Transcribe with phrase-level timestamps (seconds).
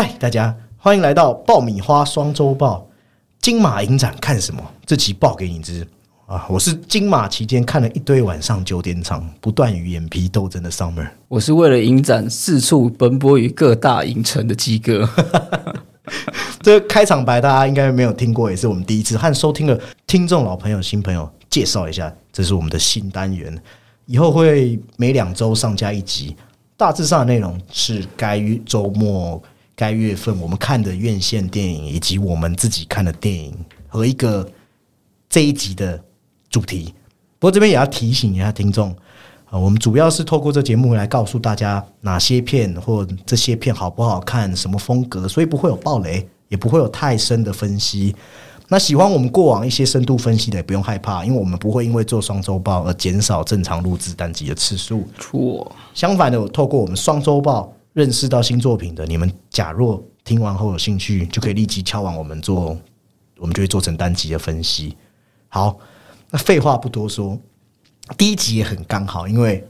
[0.00, 2.86] 嗨，大家欢迎来到爆米花双周报。
[3.40, 4.62] 金马影展看什么？
[4.86, 5.84] 这期报给你知
[6.28, 6.46] 啊！
[6.48, 11.08] 我是金马期间看了一堆晚上九点场，不断与眼皮斗争的 Summer。
[11.26, 15.10] 我是为了影展四处奔波于各大影城的鸡哥。
[16.62, 23.60] 这开场白大家应该没有听过，也是我们第一次和收听的听众老朋友、新朋友介绍一下，这是我们的新单元，
[24.06, 26.36] 以后会每两周上架一集。
[26.76, 29.42] 大致上的内容是该于周末、
[29.78, 33.54] 该月份我们看的院线电影，以及我们自己看的电影
[33.86, 34.44] 和一个
[35.28, 36.02] 这一集的
[36.50, 36.92] 主题。
[37.38, 38.90] 不过这边也要提醒一下听众
[39.44, 48.12] 啊，我们主要是透过这节目来告诉大家哪些片或这些片好不好看、什么风格，所以不会有暴雷，也不会有太深的分析。
[48.66, 55.06] 那喜欢我们过往一些深度分析的，也不用害怕，因为我们不会因为做双周报而减少正常录制单集的次数。
[55.20, 62.78] 错，相反的，透过我们双周报认识到新作品的你们，假若听完后有兴趣，就可以立即敲完我们做，
[63.38, 64.96] 我们就会做成单集的分析。
[65.48, 65.76] 好，
[66.30, 67.36] 那废话不多说，
[68.16, 69.66] 第一集也很刚好，因为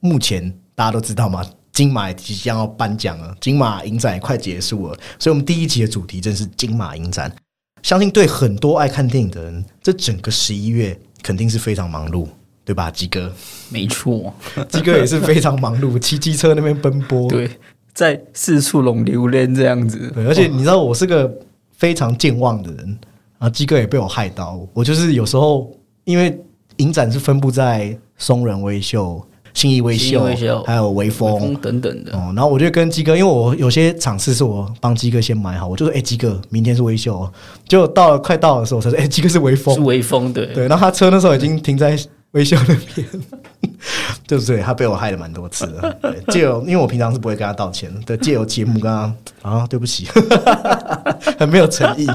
[0.00, 1.42] 目前大家都知道嘛，
[1.72, 7.34] 金马即将要颁奖了，金马影展也快结束了，所以我们第一集的主题正是金马影展。
[7.82, 12.28] 相信对很多爱看电影的人，这整个十一月肯定是非常忙碌，
[12.64, 12.90] 对吧？
[12.90, 13.32] 鸡哥，
[13.70, 14.32] 没错，
[14.68, 17.50] 鸡哥也是非常忙碌，骑机车那边奔波， 对，
[17.92, 20.10] 在四处拢榴莲这样子。
[20.14, 21.32] 对，而且你知道我是个
[21.76, 22.98] 非常健忘的人
[23.38, 24.60] 啊，鸡哥也被我害到。
[24.72, 25.70] 我就是有时候
[26.04, 26.38] 因为
[26.76, 29.24] 影展是分布在松仁微秀。
[29.54, 30.24] 新义微秀，
[30.64, 32.32] 还有微风等等的哦。
[32.34, 37.30] 然后我就跟鸡哥，因为我有些场次是我帮鸡哥先买好，我就说：“哎，鸡哥，明天是微秀。”
[37.68, 41.94] 就到了快到的时候，才说：“哎，鸡哥是微风，是微风，对对。”然后他车那时候已经停在
[42.32, 43.08] 微秀那边，
[44.26, 44.60] 对不对？
[44.60, 46.16] 他被我害了蛮多次的。
[46.28, 50.06] 借由，因为我平常是不会跟他道歉的，借由节目跟他啊，对不起，
[51.38, 52.06] 很没有诚意。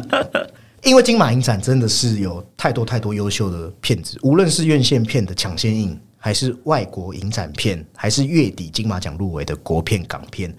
[0.84, 6.00] 因为金马影展真的是有太多太多优秀的片子，无论是院线片的抢先映。
[6.20, 10.54] 还是外国影展片，还是月底金马奖入围的国片港片。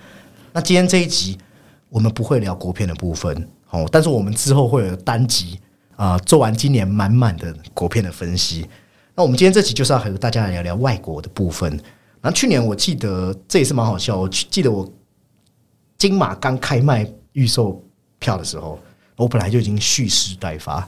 [0.52, 1.36] 那今天这一集
[1.90, 5.58] 我们不会聊国片的部分哦，但是我们之后会有单集
[5.96, 8.66] 啊，做完今年满满的国片的分析。
[9.18, 11.76] 那我们今天这期就是要和大家来聊聊外国的部分。
[12.20, 14.88] 那去年我记得这也是蛮好笑，我记得我
[15.98, 17.82] 金马刚开卖预售
[18.20, 18.78] 票的时候，
[19.16, 20.86] 我本来就已经蓄势待发。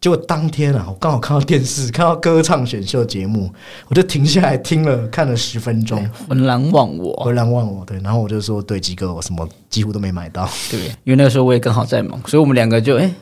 [0.00, 3.52] 结果当天啊，我刚好看到电视，看到歌唱选秀节目，
[3.88, 7.84] 我就停下来听了，看了十分钟，浑然忘我，浑然忘我。
[7.84, 13.12] 对，然后我就说，对，几个我什么几乎都没买到，对，因为那个时候我也刚好在忙，所以我们两个就哎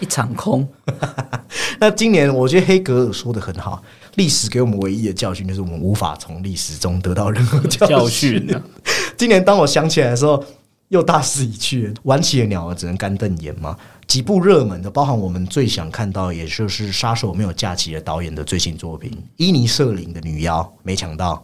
[0.00, 0.66] 一场空。
[1.78, 3.82] 那今年我觉得黑格尔说的很好，
[4.14, 8.46] 历史给我们唯一的教训就是我们无法从历史中得到任何教训。
[9.16, 10.42] 今年当我想起来的时候，
[10.88, 13.76] 又大势已去，玩起的鸟儿只能干瞪眼吗？
[14.06, 21.40] 几部热门的，包含我们最想看到，也就是《杀手没有假期》的导演的最新作品《伊尼舍林的女妖》，没抢到；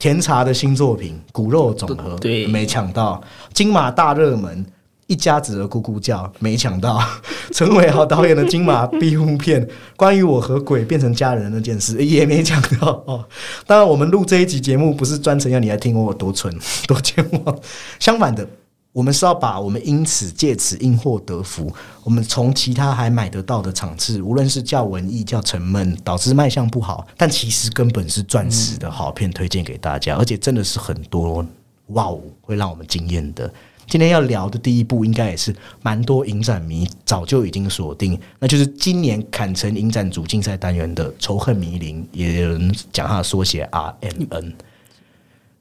[0.00, 3.22] 甜茶的新作品《骨肉总和》，对，没抢到；
[3.54, 4.64] 金马大热门
[5.06, 6.98] 《一家子的咕咕叫》，没抢到；
[7.52, 9.64] 陈伟豪导演的金马庇护片
[9.96, 13.24] 《关于我和鬼变成家人那件事》，也没抢到哦。
[13.66, 16.54] 当然，我们录这一集节目不是专程要你来听我多蠢
[16.88, 17.58] 多健忘，
[17.98, 18.46] 相反的。
[18.94, 21.72] 我们是要把我们因此借此因祸得福，
[22.04, 31.42] 我们从其他还买得到的场次，无论是较文艺、较沉闷，导致卖相不好，但其实根本是钻石的好片，推荐给大家，而且真的是很多
[31.86, 33.50] 哇哦，会让我们惊艳的。
[33.88, 44.54] 今天要聊的第一部，应该也是蛮多影展迷早就已经锁定，那就是今年坎城影展主竞赛单元的《仇恨迷林》，也有人讲它的缩写 R N N。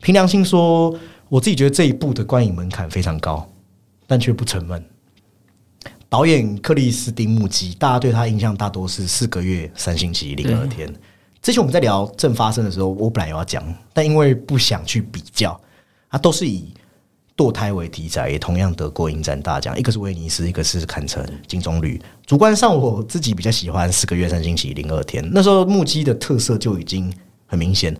[0.01, 0.97] 凭良心说。
[1.31, 3.49] 我自己觉得这一部的观影门槛非常高，
[4.05, 4.83] 但却不沉闷。
[6.09, 10.93] 导演克里斯汀穆基，大家对他印象大多是四个月、三星期、零二天。
[11.41, 13.63] 之前我们在聊正发生的时候，我本来要讲，
[13.93, 15.57] 但因为不想去比较，
[16.09, 16.73] 他都是以
[17.41, 21.99] 堕胎为题材，也同样得过影展大奖，一个是威尼斯，一个是坎城金棕榈。
[22.27, 25.27] 主观上，我自己比较喜欢四个月、三星期、零二天。
[25.33, 27.11] 那时候木基的特色就已经
[27.47, 27.97] 很明显，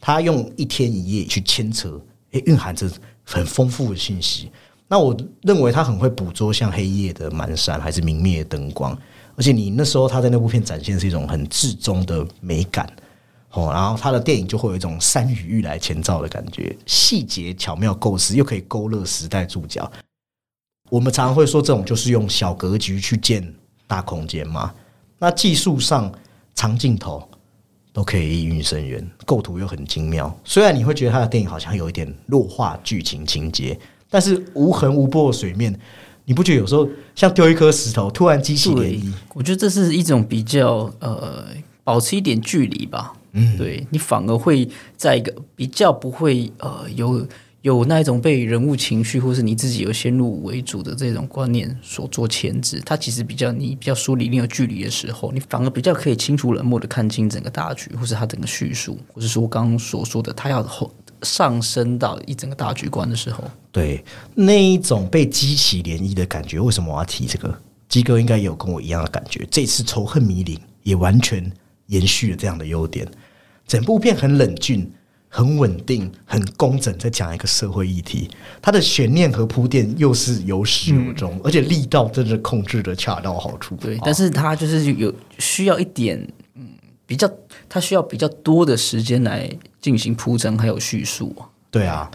[0.00, 2.00] 他用一天一夜去牵扯。
[2.32, 2.90] 诶，蕴含着
[3.22, 4.50] 很丰富的信息。
[4.88, 8.96] 那我认为他很会捕捉像黑夜的阑珊，还是明灭灯光。
[9.36, 12.92] 而且你那时候他在那部片展现是一种很至中的美感
[13.52, 13.70] 哦。
[13.72, 19.90] 然后他的电影就会有一种山雨欲来前兆的感觉，细节巧妙构思，又可以勾勒时代注脚。
[20.88, 23.54] 我们常常会说这种就是用小格局去建
[23.86, 24.74] 大空间嘛。
[25.18, 26.12] 那技术上
[26.54, 27.22] 长镜头。
[27.92, 30.32] 都可以意蕴深远，构图又很精妙。
[30.44, 33.76] 虽然你会觉得他的电影好像有一点弱化剧情情节，
[34.08, 35.76] 但是无痕无波的水面，
[36.24, 41.48] 你不觉得有时候像丢一颗石头，突然激起涟漪？，我觉得这是一种比较呃，
[41.82, 43.12] 保持一点距离吧。
[43.32, 47.26] 嗯，对你反而会在一个比较不会呃有
[47.62, 60.90] 有那一种被人物情绪或是你自己有先入为主的这种观念所做牵制，它其实比较你比较疏离、你有距离的时候，你反而比较可以清楚冷漠的看清整个大局，或是它整个叙述，或是说刚刚所说的，它要后
[61.22, 64.02] 上升到一整个大局观的时候，对，
[64.34, 67.54] 那一种被激起涟漪的感觉，为什么我要提这个？
[67.90, 69.46] 鸡哥应该也有跟我一样的感觉。
[69.50, 71.52] 这次仇恨迷离也完全
[71.90, 73.06] 延续了这样的优点。
[73.66, 74.90] 整部片很冷峻、
[75.28, 78.28] 很稳定、很工整，在讲一个社会议题。
[78.60, 83.76] 它的悬念和铺垫又是有始有终，而且力道真的控制的恰到好处。
[83.76, 86.18] 对，哦但是它就是有需要一点，
[86.54, 86.66] 嗯，
[87.06, 87.30] 比较，
[87.68, 89.48] 它需要比较多的时间来
[89.80, 91.46] 进行铺陈还有叙述啊。
[91.70, 92.10] 对啊，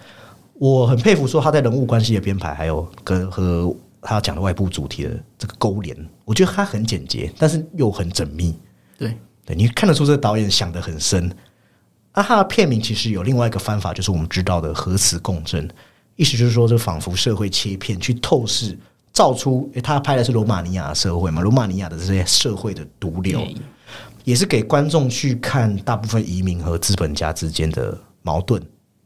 [0.56, 5.96] 我很佩服说他在人物关系的编排，还有跟和他讲的外部主题的这个勾连，
[6.26, 8.54] 我觉得他很简洁，但是又很缜密。
[8.98, 11.32] 对，对你看得出这个导演想得很深。
[12.14, 15.70] 啊，他的片名其实有另外一个翻法，就是我们知道的核磁共振，
[16.16, 18.78] 意思就是说，这仿佛社会切片去透视，
[19.12, 23.46] 照出，诶他拍的是罗马尼亚的社会嘛，罗马尼亚的这些社会的毒瘤，
[24.24, 28.62] 也是给观众去看大部分移民和资本家之间的矛盾。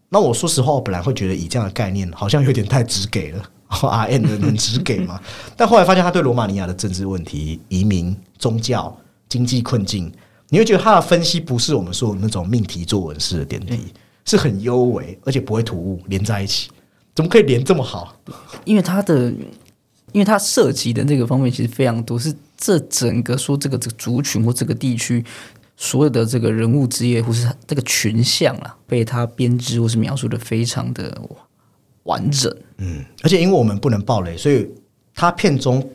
[0.08, 3.44] 那我说实话，我本来会觉得以这样的概念好像有点太直给了
[3.82, 5.20] ，R N 的能直给吗？
[5.58, 8.96] 但后来发现他对罗马尼亚的政治问题、移民、宗教、
[9.28, 10.12] 经济困境，
[10.50, 13.94] 你会觉得他的分析不是我们说的那种命题作文式的点题，
[14.26, 16.70] 是很优美，而且不会突兀，连在一起。
[17.16, 18.16] 怎么可以连这么好？
[18.66, 19.30] 因为他的，
[20.12, 25.24] 因为他涉及的这个方面其实非常多，是这整个说这个这个族群或这个地区
[25.76, 31.22] 所有的这个人物之业或是它这个群像啊，被他编织或是描述的非常的
[32.04, 32.54] 完整。
[32.78, 34.70] 嗯，而且因为我们不能暴雷，所以
[35.14, 35.88] 他片中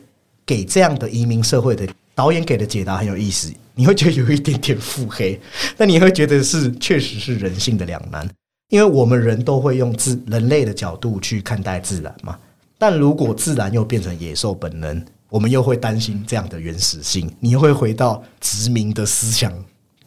[0.45, 5.39] 给这样的移民社会的导演给的解答很有意思，你会觉得有一点点腹黑，
[5.77, 8.27] 但你会觉得是确实是人性的两难，
[8.69, 12.39] 因为我们人都会用自人类的角度去看待自然嘛，
[12.77, 19.51] 但如果自然又变成野兽本能，我们又会担心这样的原始性，你又会回到殖民的思想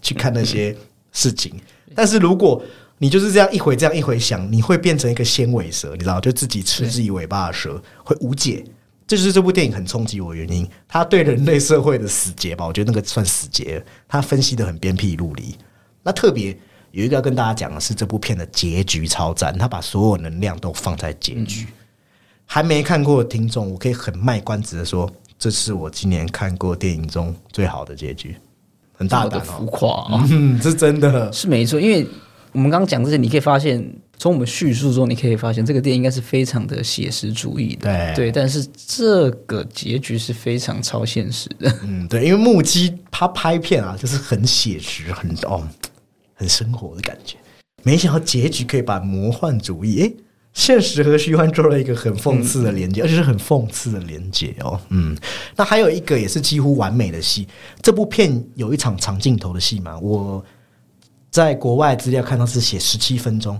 [0.00, 0.74] 去看那些
[1.12, 1.52] 事情，
[1.94, 2.62] 但是如果
[2.96, 8.64] 你就是这样一回这样一回想，你会变成一个纤尾蛇，你知道，就自己吃自己尾巴的蛇，会无解。
[9.08, 10.68] 这就是这部电影很冲击我的原因。
[10.86, 13.84] 他对人类社会的死结吧，我觉得那个算死结了。
[14.06, 15.56] 他分析的很鞭辟入里。
[16.02, 16.56] 那特别
[16.90, 21.66] 有一个要跟大家讲的是，这部片的结局超赞，他把所有能量都放在结局。
[22.44, 28.36] 还没看过的听众，我可以很卖关子的说，这是我今年看过电影中最好的结局，
[28.92, 29.68] 很大胆浮哦。
[29.70, 31.32] 夸啊、嗯，是真的。
[31.32, 32.06] 是没错，因为
[32.52, 33.82] 我们刚刚讲这些，你可以发现，
[34.18, 45.66] 从我们叙述中，你可以发现这个电影应该是非常的写实主义的，对对，但是这个结局是非常超现实的，嗯，对，因为木基他拍片啊，就是很写实，很哦，
[46.34, 47.36] 很生活的感觉。
[47.84, 50.16] 没想到结局可以把魔幻主义，诶，
[50.52, 54.80] 现实和虚幻做了一个很讽刺的连接，而且是很讽刺的连接哦。
[54.88, 55.16] 嗯，
[55.54, 57.46] 那还有一个也是几乎完美的戏，
[57.80, 60.44] 这部片有一场长镜头的戏嘛，我
[61.30, 63.56] 在国外资料看到是写十七分钟。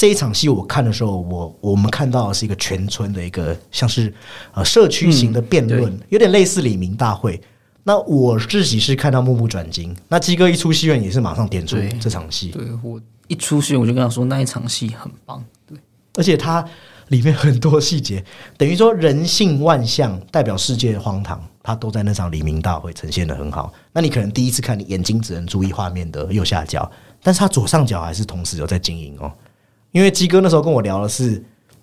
[0.00, 4.10] 这一场戏我看的时候，我我们看到的是一个全村的一个像是
[4.54, 7.38] 呃社区型的辩论，有点类似李明大会。
[7.84, 15.76] 那我自己是看到目不转睛，那鸡哥一出戏院也是马上点出这场戏，对我一出戏我就跟他说那一场戏很棒，对，
[16.14, 16.66] 而且它
[17.08, 18.24] 里面很多细节，
[18.56, 23.70] 等于说人性万象代表世界的荒唐，它都在那场黎明大会呈现的很好。
[23.92, 26.90] 那你可能第一次看，你眼睛只能注意画面的右下角，
[27.22, 29.30] 但是它左上角还是同时有在经营哦。
[29.92, 31.42] 因为鸡哥那时候跟我聊的是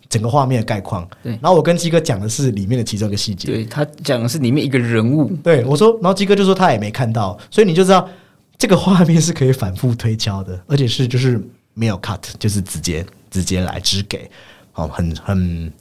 [0.10, 1.32] 整个画面的概况，对。
[1.34, 8.08] 然后我跟鸡哥讲的是里面的其中一个细节，对他讲的是里面一个人物，对我说，然后鸡哥就说他也没看到，所以你就知道
[8.58, 11.42] 这个画面是可以反复推敲的，而且是就是
[11.74, 14.30] 没有 cut，就是直接直接来直给，
[14.74, 15.74] 哦，很很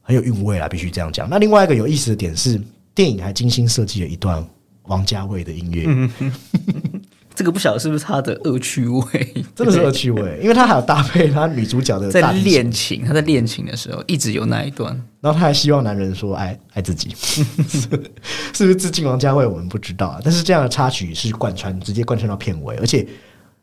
[0.00, 1.28] 很有韵味啦，必须这样讲。
[1.28, 2.60] 那另外一个有意思的点是，
[2.94, 4.44] 电影还精心设计了一段
[4.84, 5.86] 王家卫的音乐，
[7.34, 19.46] 这个不晓得是不是他的恶趣味， 真的是恶趣味，因为他还有搭配他女主角的在大提琴练琴，他在恋情的时候一直有那一段，然后他还希望男人说爱爱自己， 是不是致敬王家卫？
[19.46, 20.20] 我们不知道啊。
[20.22, 23.06] 但是这样的插曲是贯穿，直接贯穿到片尾，而且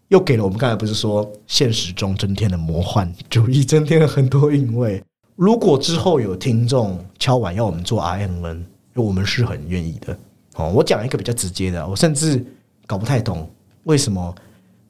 [0.08, 5.04] 又给了我们刚才不是说现实中增添了魔幻主义，增添了很多韵味。
[5.36, 10.18] 如果之后有听众敲碗要我们做 I N N，我们是很愿意的。
[10.56, 12.44] 哦，我讲一个比较直接的，我甚至
[12.88, 13.48] 搞不太懂
[13.88, 14.36] 为什么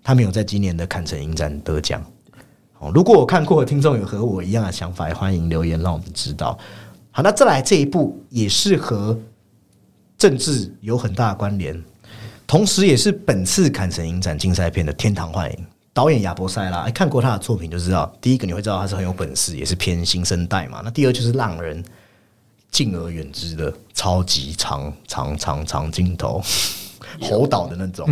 [0.03, 2.03] 他没有在今年的坎城影展得奖。
[2.79, 6.57] 哦，如果我看过的听众有和我一样的想法，欢迎留言让我们知道。
[7.11, 9.17] 好，那再来这一部也是和
[10.17, 11.79] 政治有很大的关联，
[12.47, 15.57] 同时也是本次坎城影展竞赛片的《天堂幻影》。
[15.93, 20.81] 导演亚伯塞拉，看过他的作品就知道，第一个你会知道他是很有本事，也是偏新生代嘛。
[20.83, 21.83] 那第二就是让人
[22.69, 26.39] 敬而远之的超级长长长长镜头，
[27.21, 28.07] 吼倒的那种。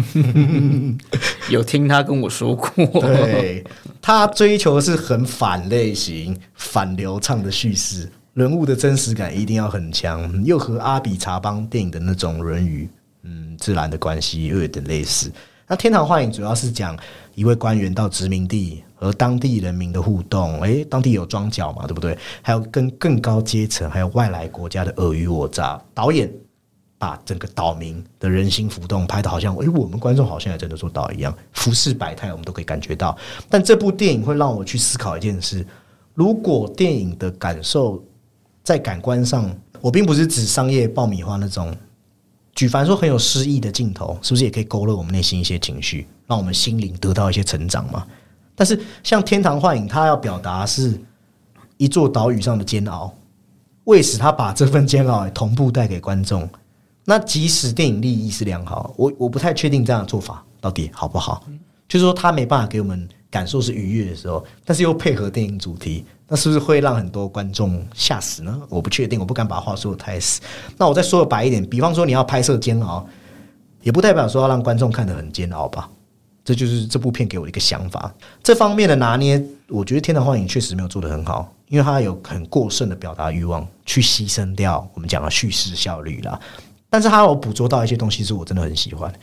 [1.49, 2.69] 有听他跟我说过，
[3.01, 3.63] 对
[4.01, 12.89] 他追求的是很反类型、反流畅的叙事，人物的真实感一定要很强，又和阿比查邦电影的那种人与
[13.23, 15.31] 嗯自然的关系又有点类似。
[15.67, 16.95] 那《天堂幻影》主要是讲
[17.33, 22.15] 一位官员到殖民地和当地人民的互动，诶，当地有庄脚嘛，对不对？
[22.43, 25.81] 还有跟更高阶层还有外来国家的尔虞我诈。
[25.93, 26.31] 导演
[26.97, 33.17] 把整个岛民的人心浮动拍的好像，诶，我们观众好像也真的做到一样，浮世百态我们都可以感觉到。
[33.49, 35.65] 但这部电影会让我去思考一件事：
[36.13, 38.03] 如果电影的感受
[38.63, 41.75] 在感官上，我并不是指商业爆米花那种。
[42.53, 48.07] 举凡说很有诗意的镜头，是不是也可以勾勒我们内心一些情绪，让我们心灵得到一些成长嘛？
[48.55, 50.97] 但是像《天堂幻影》，它要表达是
[51.75, 53.13] 一座岛屿上的煎熬，
[53.83, 56.49] 为使他把这份煎熬同步带给观众。
[57.05, 61.43] 那即使电影利益是良好，我我不太确定这样的做法到底好不好。
[61.87, 66.03] 就是说，他没办法给我们感受是愉悦的时候，但是又配合电影主题。
[66.27, 68.59] 那是不是会让很多观众吓死呢？
[68.67, 70.41] 我不确定，我不敢把话说的太死。
[70.75, 73.07] 那我再说的白一点，比方说你要拍摄煎熬，
[73.83, 75.87] 也不代表说要让观众看得很煎熬吧？
[76.43, 78.11] 这就是这部片给我一个想法。
[78.41, 86.39] 这方面的拿捏，我觉得《天堂幻影》确实没有做得很好，因为它有很过剩的表达欲望，去牺牲掉我们讲的叙事效率啦。
[86.95, 89.13] 但是他有捕捉到一些东西，是我真的很喜欢，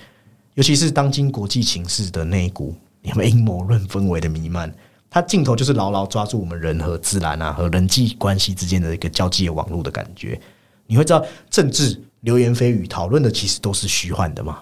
[0.53, 4.71] 尤其是当今国际情势的那一股因为阴谋论氛围的弥漫。
[5.09, 10.39] 它镜头就是牢牢抓住我们人和自然啊，和人际关系之间的一个交际网络的感觉。
[10.87, 14.59] 你会知道，政治流言蜚语讨论的其实都是虚幻的嘛？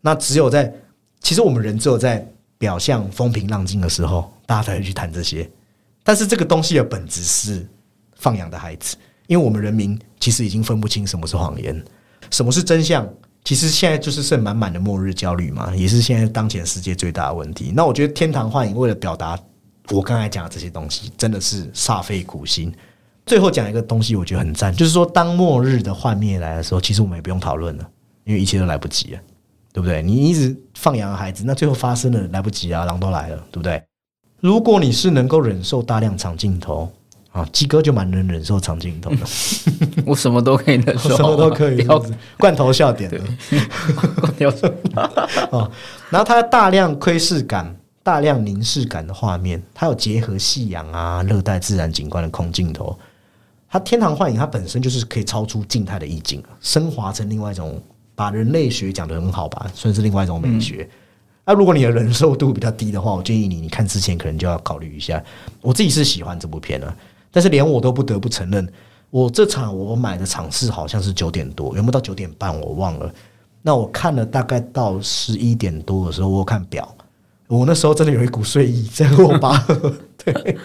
[0.00, 0.72] 那只有在
[1.20, 2.24] 其实我们人只有在
[2.58, 5.50] 表象风平浪静的时候，大家才会去谈这些。
[6.04, 7.66] 但是这个东西的本质是
[8.14, 8.96] 放养的孩子，
[9.26, 11.84] 因为我们人民其实已经分不清什么是谎言，
[12.30, 13.08] 什么是真相。
[13.44, 17.72] 其实现在就是剩满满的末日焦虑嘛，也是现在当前世界最大的问题。
[17.74, 19.38] 那我觉得《天堂幻影》为了表达。
[19.88, 22.72] 我刚才讲的这些东西真的是煞费苦心。
[23.26, 27.90] 最后讲一个东西，我觉得很赞，就是说，当末日的幻灭来的时候，其实我们也不用讨论了，
[28.22, 29.20] 因为一切都来不及了，
[29.72, 30.00] 对不对？
[30.00, 33.82] 你一直放养孩子，那最后发生了来不及啊，狼都来了，对不对？
[34.40, 36.88] 如果你是能够忍受大量长镜头
[37.32, 39.18] 啊，鸡哥就蛮能忍受长镜头的，
[40.04, 41.86] 我什么都可以忍受，什么都可以，
[42.38, 43.20] 罐头笑点的，
[44.14, 44.68] 罐头笑
[45.50, 45.70] 哦，
[46.10, 47.76] 然后它大量窥视感。
[48.02, 52.98] 大量凝视感的画面，它有结合夕阳啊、热带自然景观的空镜头。
[53.68, 57.80] 它天堂幻影，它本身就是可以超出静态的意境，升华成另外一种，
[58.14, 60.88] 把人类学讲的很好吧，算是另外一种美学。
[61.44, 65.22] 那如果你的忍受度比较低的话，我建议你，你看之前可能就要考虑一下。
[65.60, 66.96] 我自己是喜欢这部片的，
[67.30, 68.66] 但是连我都不得不承认，
[69.10, 73.12] 我这场我买的场次好像是九点多，有没有到九点半我忘了。
[73.62, 76.96] 那我看了大概到十一点多的时候，我看表。
[77.46, 79.58] 我那时候真的有一股睡意在我巴，
[80.24, 80.56] 对，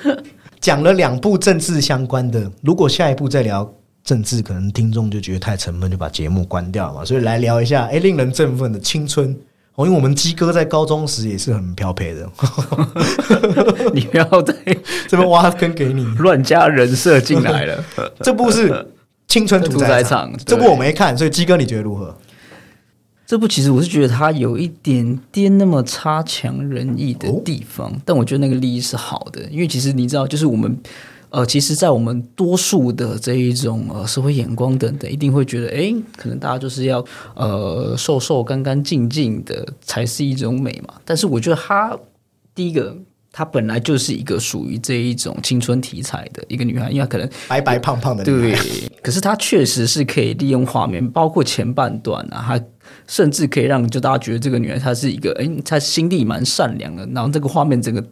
[0.60, 2.51] 讲了两部政治相关的。
[2.62, 3.67] 如果下一步再聊
[4.03, 7.03] 政治，可能听众就觉得太沉闷，就把节目关掉嘛。
[7.03, 9.36] 所以来聊一下，哎，令人振奋的青春。
[9.75, 12.29] 哦，因为我们鸡哥在高中时也是很漂配的。
[13.94, 14.55] 你不要在
[15.08, 17.84] 这边挖坑给你，乱加人设进来了。
[18.22, 18.88] 这部是
[19.27, 22.15] 青春屠宰场，这部我没看，所以鸡哥你觉得如何？
[23.27, 30.77] 这部其实我是觉得它有一点点那么差强人意的地方，但我觉得那个利益是好的，因为其实你知道，就是我们
[31.29, 37.03] 呃，其实，在我们多数的这一种呃社会眼光等等，一定会觉得，哎，可能大家就是要
[37.36, 40.96] 呃瘦瘦干干净净的才是一种美嘛。
[41.03, 41.98] 但是我觉得她
[42.53, 42.96] 第一个，
[43.32, 48.55] 她本来就是一个属于这一种青春题材的一个女孩，因为可能白白胖胖的，对。
[49.01, 52.65] 可是她确实是可以利用画面，包括前半段啊，她。
[53.08, 57.05] 甚至可以让就大家觉得这个女孩她是一个，哎，她心地蛮善良的。
[57.08, 58.03] 然后这个画面整个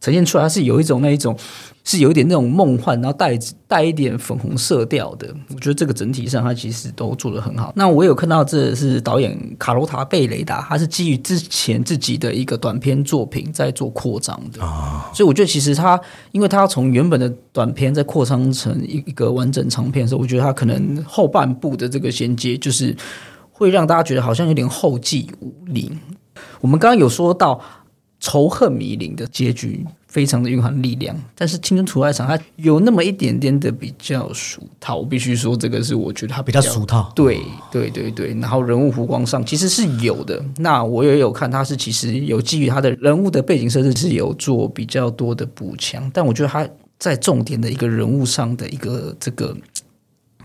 [0.00, 1.36] 呈现出来，它是有一种那一种，
[1.84, 3.38] 是有一点那种梦幻，然后带
[3.68, 5.28] 带一点粉红色调的。
[5.50, 7.72] 我觉得这个整体上，它其实都做得很好。
[7.76, 15.10] 那我有看到这是导演卡罗塔贝雷达，他是基于之前自己的一个短片作品在做扩张的啊。
[15.14, 16.00] 所以我觉得其实他，
[16.32, 22.96] 因为他要从原本的短片再扩张成一一个完整长片的时候，我觉得他可能后半部的这个衔接就是。
[23.52, 25.92] 会让大家觉得好像有点后继无力。
[26.62, 27.60] 我们刚刚有说到
[28.20, 31.16] 仇恨迷离的结局，非常的蕴含力量。
[31.34, 37.10] 但是《青春屠宰场》它有那么一点点的比较俗套，我必须说这个是我觉得它比较俗套。
[37.16, 37.40] 对
[37.72, 40.44] 对对对，然后人物弧光上其实是有的。
[40.58, 49.56] 那我也有看，它是其实有基于他的人物的背景设置是有做比较多的补强，但我觉得他在重点的一个人物上的一个这个。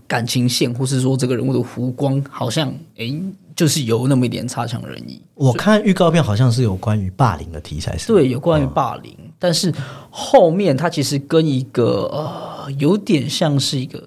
[0.06, 3.20] 感情线，或是说这个人物的弧光，好像诶，
[3.54, 5.20] 就是有那么一点差强人意。
[5.34, 9.72] 我看预告片好像是有关于霸凌的题材，是对，有关于霸凌，但是
[10.10, 14.02] 后面它其实跟一个呃，有点像是一个。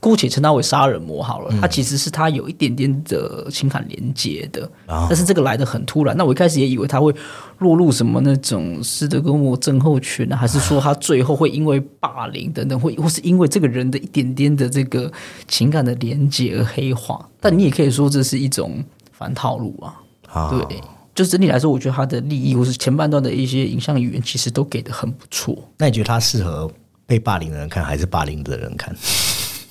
[0.00, 6.16] 姑且称他为杀人魔好了，他其实是他有一点点的情感连接的，但是这个来的很突然。
[6.16, 7.14] 那我一开始也以为他会
[7.58, 15.12] 落入什么那种斯德哥摩症候群啊，还是说他最后会因为霸凌等等，会或是因为这个人的一点点的这个
[15.46, 17.28] 情感的连接而黑化？
[17.38, 20.00] 但你也可以说这是一种反套路啊。
[20.48, 20.80] 对，
[21.14, 25.58] 就整体来说，我觉得他的利益或是前半段的一些影像语言，其实都给的很不错。
[25.76, 26.70] 那你觉得他适合
[27.04, 28.94] 被霸凌的人看，还是霸凌的人看？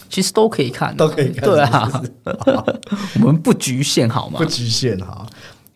[0.09, 2.03] 其实都可以看，都可以看，对啊，
[3.15, 4.39] 我们不局限好吗？
[4.39, 5.25] 不局限哈，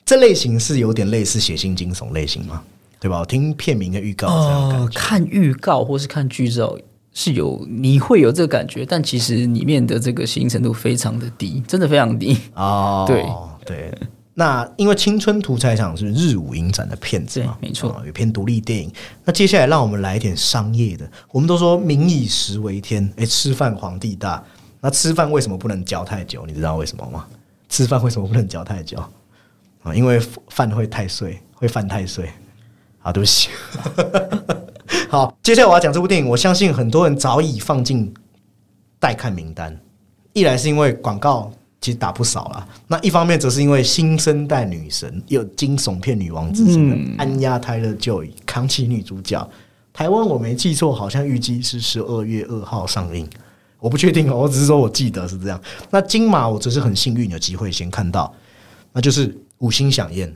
[0.03, 2.61] 这类型是有点类似血腥惊悚类型吗？
[2.99, 3.19] 对吧？
[3.19, 6.77] 我听片名跟预告这样看预告或是看剧照
[7.13, 13.05] 是有你会有这个感觉，但其实里面的这个血腥程度非常的低，真的非常低哦。
[13.07, 13.25] 对
[13.65, 13.93] 对。
[14.35, 18.91] 那因为《青春屠宰场》是日舞影展的片子嘛，没错，有片独立电影。
[19.23, 21.07] 那接下来让我们来一点商业的。
[21.31, 24.43] 我们都说“民以食为天”，哎，吃饭皇帝大。
[24.81, 26.45] 那吃饭为什么不能嚼太久？
[26.47, 27.27] 你知道为什么吗？
[27.69, 28.97] 吃饭为什么不能嚼太久？
[29.83, 32.27] 啊，因为饭会太碎，会饭太碎。
[33.03, 33.49] 啊，对不起。
[35.09, 38.11] 好，接下来我要讲这部电影，我相信很多人早已放进
[38.99, 39.79] 待看名单。
[40.33, 41.51] 一来是因为广告。
[41.83, 42.65] 其实打不少了。
[42.87, 49.45] 那一方面，则是因为新生代女神有惊悚片女王之称的安亚泰勒就扛起女主角。
[49.91, 53.29] 台湾我没记错，好像预计是十二月二号上映。
[53.79, 55.61] 我不确定哦，我只是说我记得是这样。
[55.89, 58.33] 那金马我只是很幸运有机会先看到，
[58.93, 60.33] 那就是五星响宴。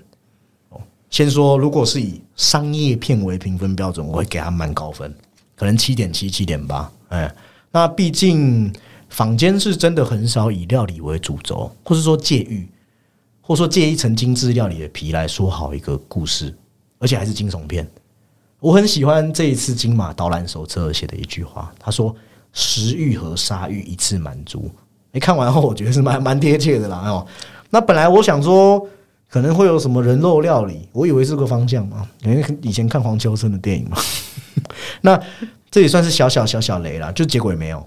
[0.67, 5.15] 哦，先说如果是以商业片为评分标准，我会给他蛮高分，
[5.55, 6.91] 可能七点七、七点八。
[7.07, 7.33] 哎，
[7.71, 8.69] 那毕竟。
[9.17, 12.69] 坊间是真的很少以料理为主轴，或是说借喻，
[13.41, 16.55] 或者说借一层精致料理的皮来说好一个故事，
[16.99, 17.89] 而且还是惊悚片。
[18.59, 22.15] 我很喜欢这一次金马导览手册写的一句话，他说
[22.53, 24.69] ：“食欲和杀欲一次满足。”
[25.11, 26.97] 你，看完后我觉得是蛮蛮贴切的啦。
[27.09, 27.25] 哦，
[27.71, 28.87] 那本来我想说
[29.27, 33.97] 可能会有什么人肉料理，我以为是个方向嘛，因为以前看黄秋生的电影嘛。
[35.01, 35.19] 那
[35.71, 37.83] 这也算是小小小小雷了，就结果也没有。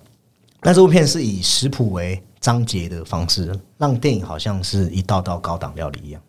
[0.63, 6.23] 那这部片是以食谱为章节的方式，让电影好像是一道道高档料理一样，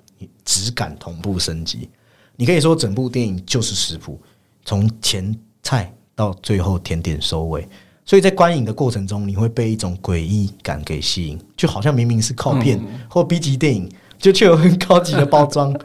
[0.45, 1.89] 质感同步升级。
[2.37, 4.19] 你可以说整部电影就是食谱，
[4.63, 7.67] 从前菜到最后甜点收尾。
[8.05, 15.77] 所以在观影的过程中，你会被一种诡异感给吸引，就好像明明是靠片或 B 级电影，就却有很高级的包装。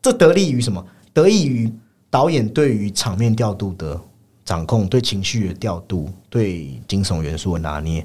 [0.00, 0.84] 这得力于什么？
[1.12, 1.72] 得益于
[2.08, 4.00] 导演对于场面调度的。
[4.44, 8.04] 掌控对情绪的调度，对惊悚元素的拿捏，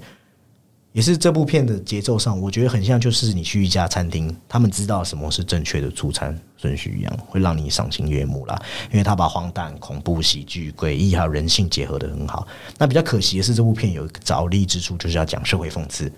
[0.91, 8.59] 也是这部片的节奏上，我觉得很像，就是你去一家餐厅，他们知道什么是正确的出餐顺序一样，会让你赏心悦目啦。
[8.91, 12.47] 因为他把荒诞、恐怖、喜剧、诡异还有人性结合的很好。
[12.77, 16.11] 那比较可惜的是，这部片有一个着力之处，就是要讲社会讽刺，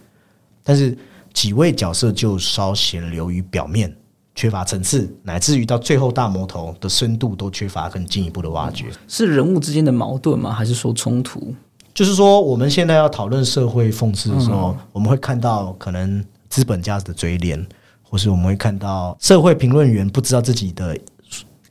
[0.63, 0.97] 但是
[1.33, 3.95] 几位角色就稍显流于表面。
[4.39, 8.85] 缺乏层次，乃至于到最后大魔头的深度都缺乏更进一步的挖掘。
[9.05, 10.49] 是人物之间的矛盾吗？
[10.49, 11.53] 还是说冲突？
[11.93, 17.67] 就是说，我们现在要讨论社会讽刺的时候，我们会看到可能资本家的嘴脸，
[18.01, 20.97] 或是我们会看到社会评论员不知道自己的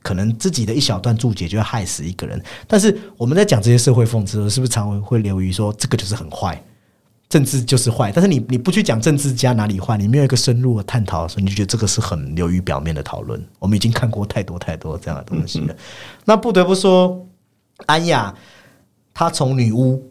[0.03, 2.39] 可能自己的一小段注解就会害死一个人。
[2.67, 6.63] 但是我们在讲这些社会讽刺，是不是常会流于说这个就是很坏？
[7.29, 13.39] 政治就是坏，但是你你不去讲政治家哪里坏，你没有一个深入的探讨的时候，你就觉得这个是很流于表面的讨论。
[13.59, 15.75] 我们已经看过太多太多这样的东西了。
[16.25, 17.23] 那不得不说，
[17.85, 18.33] 安雅
[19.13, 20.03] 她从女巫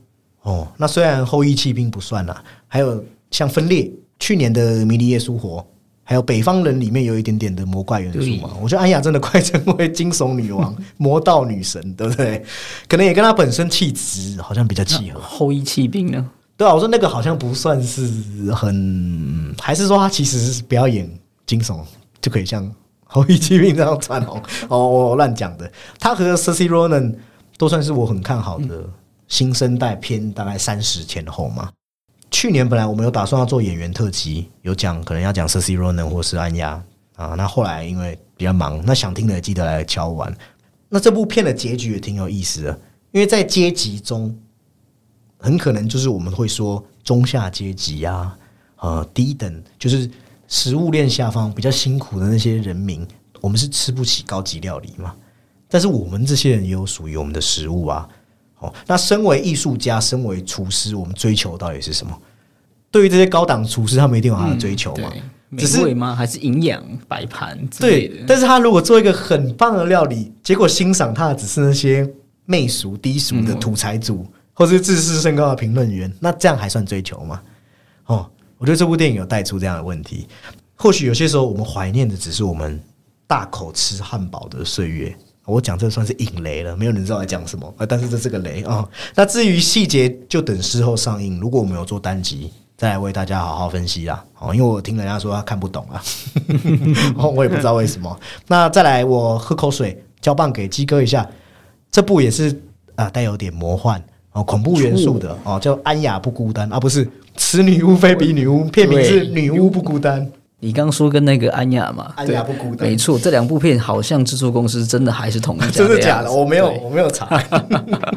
[0.43, 5.67] 哦，那虽然后裔弃兵不算了，还有像分裂去年的迷离耶稣活，
[6.05, 8.57] 还有北方人里面有一点点的魔怪元素嘛。
[8.63, 12.45] 我觉得安雅真的快成为惊悚女王、 魔道女神，对不对？
[12.89, 15.19] 可能也跟她本身气质好像比较契合。
[15.21, 16.31] 后裔弃兵呢？
[16.59, 21.09] 对啊，我说那个好像不算是很，还是说他其实是表演
[21.47, 21.85] 惊悚
[22.21, 22.67] 就可以像
[23.05, 25.71] 《后羿骑兵》这样穿红哦，我乱讲的。
[26.01, 27.15] 他和 c e c i Ronan
[27.57, 28.85] 都算是我很看好的
[29.29, 31.71] 新生代片，大概三十前后嘛。
[32.33, 36.83] 去年本来我们有打算要做演员特辑，有讲可能要讲 c e c i Ronan 或是安雅
[37.15, 38.83] 啊，那后来因为比较忙。
[38.85, 40.37] 那想听的记得来敲完。
[40.89, 42.81] 那这部片的结局也挺有意思的，
[43.13, 44.37] 因为在阶级中，
[45.39, 48.37] 很可能就是我们会说中下阶级啊，
[48.77, 50.11] 呃，低等就是
[50.47, 53.07] 食物链下方比较辛苦的那些人民，
[53.41, 55.15] 我们是吃不起高级料理嘛。
[55.69, 58.09] 但是我们这些人也有属于我们的食物啊。
[58.59, 62.21] 哦，那身为艺术家，身为厨师，我们追求到底是什么？
[62.91, 65.13] 对于这些高档厨师，他们一定有他的追求嘛？
[65.51, 66.15] 美味吗？
[66.15, 72.11] 还是营养摆盘之对？，但是他如果做一个很棒的料理，结果欣赏他的只是那些
[72.47, 74.27] 媚俗低俗的土财主，
[74.59, 77.41] 或是自视甚高的评论员，那这样还算追求吗？
[78.07, 80.27] 哦，我觉得这部电影有带出这样的问题。
[80.75, 82.83] 或许有些时候我们怀念的只是我们
[83.29, 85.17] 大口吃汉堡的岁月。
[85.45, 91.39] 我讲这算是引雷了，没有人知道在讲什么，但是这是个雷啊、那至于细节，就等事后上映。
[91.39, 94.25] 如果我们有做单集，再来为大家好好分析啦。
[94.41, 96.03] 哦，因为我听人家说他看不懂啊，
[97.33, 98.19] 我也不知道为什么。
[98.49, 101.25] 那再来，我喝口水，交棒给鸡哥一下。
[101.93, 102.61] 这部也是
[102.97, 104.03] 啊、带有点魔幻
[104.39, 110.25] 哦，恐怖元素的哦，叫《安雅不孤单》啊，不是“此女巫非彼女巫”，片名是《女巫不孤单》。
[110.61, 112.89] 你刚说跟那个安雅嘛，安雅不孤单。
[112.89, 116.33] 没错，这两部片好像制作公司真的还是同一家， 真的假的？
[116.33, 117.27] 我没有，我没有查。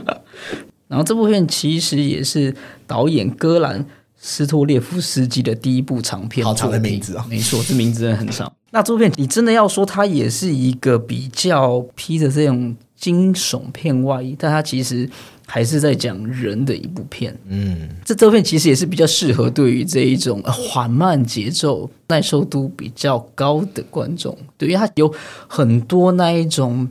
[0.88, 2.54] 然后这部片其实也是
[2.86, 3.84] 导演戈兰
[4.18, 7.24] 斯托列夫斯基的第一部长片好长的名字哦。
[7.30, 8.52] 没错，这名字真的很长。
[8.72, 15.10] 那这部片你真的要说它也是一个比较披着这种惊悚片外衣，但它其实
[15.54, 17.38] 还是在讲人的一部片。
[17.50, 25.14] 嗯，这这部片其实也是比较适合对于这一种呃缓慢节奏、耐受度比较高的观众，对，因为它有
[25.50, 26.88] 很多那一种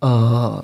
[0.00, 0.62] 呃，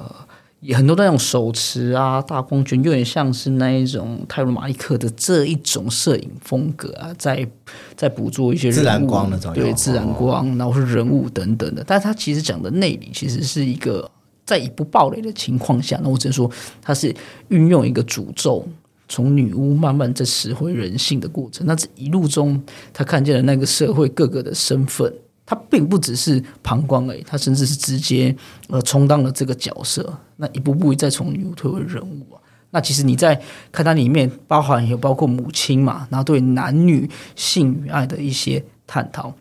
[0.61, 7.49] 也很多那种手持啊、大光圈，有点像是那一种泰罗马利克的这一种摄影风格啊，在
[7.97, 14.11] 在捕捉一些自然光那种对自然光，然后是人物等等的，但是它其实讲的内里其实是一个。
[14.51, 16.51] 在以不暴雷的情况下，那我只能说
[16.83, 17.15] 它是
[17.51, 18.67] 运用一个诅咒，
[19.09, 21.65] 从女巫慢慢在拾回人性的过程。
[21.65, 22.61] 那这一路中，
[22.93, 25.15] 他看见了那个社会各个的身份，
[25.47, 28.35] 他并不只是旁观而已，他甚至是直接
[28.67, 30.13] 呃充当了这个角色。
[30.35, 32.43] 那一步步再从女巫退为人物啊。
[32.73, 39.33] 那其实你在看它里面，包含有包括母亲嘛，然后对男女性与爱的一些探讨。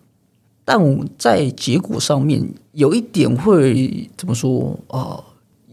[0.63, 2.47] 但我在结果上面
[2.79, 4.79] 有一点会怎么说？
[4.87, 5.23] 呃，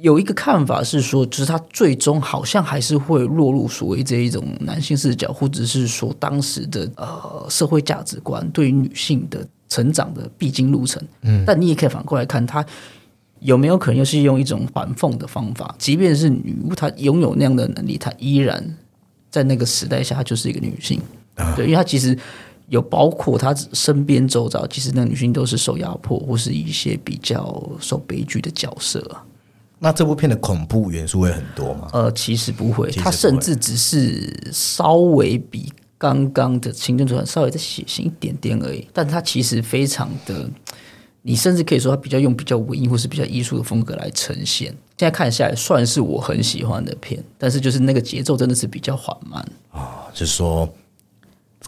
[0.00, 11.00] 有一个看法是说，就是他最终好像还是会落入所谓这一种男性视角，或者是说当时的呃社会价值观对于女性的成长的必经路程。
[11.22, 12.66] 嗯，但你也可以反过来看，他
[13.38, 15.72] 有没有可能又是用一种反讽的方法？
[15.78, 18.76] 即便是女巫，她拥有那样的能力，她依然
[19.30, 21.00] 在那个时代下，她就是一个女性。
[21.54, 22.18] 对，因为她其实。
[22.68, 29.24] 有包括他身边周遭，其实那女性都是受压迫，或是一些比较受悲剧的角色啊。
[29.78, 31.88] 那这部片的恐怖元素会很多吗？
[31.92, 38.88] 呃，其实不会，它甚至只是稍微比刚刚的行政主管稍微再血腥一点点而已。
[38.92, 40.48] 但它其实非常的，
[41.20, 44.68] 你甚至可以说它比较用比较文艺或是比较艺术的风格来呈现。
[44.68, 49.46] 现在看下来，算是我很喜欢的片，但是就是那个节奏真的是比较缓慢。
[49.70, 50.66] 啊，就是说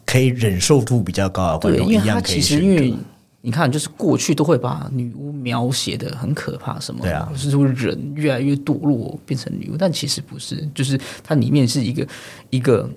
[0.09, 2.97] 可以忍受度比较高的观对，众一因为它样可以选其实因为择。
[3.41, 12.07] 你看，就是过去都会把女巫描写的很可怕，什么对啊就是说人越来越堕落变成女巫，但其实不是，就是它里面是一个
[12.51, 12.91] 一个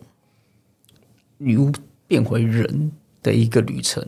[1.37, 1.71] 女巫
[2.07, 4.03] 变回人的一个旅程。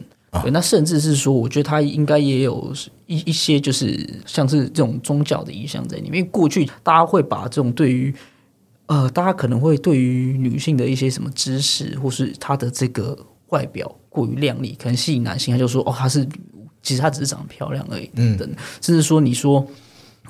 [0.52, 2.74] 那甚至是说，我觉得它应该也有
[3.06, 6.16] 一一些，就是像是这种宗教的意象在里面。
[6.16, 8.14] 因为过去大家会把这种对于
[8.88, 13.18] 呃，大家可能会对于女性的一些什么知识，或是她的这个
[13.50, 16.28] 外表过于靓丽，可能吸引男性，他就说哦，她是，
[16.82, 18.50] 其实她只是长得漂亮而已，等等。
[18.82, 19.66] 甚至说你说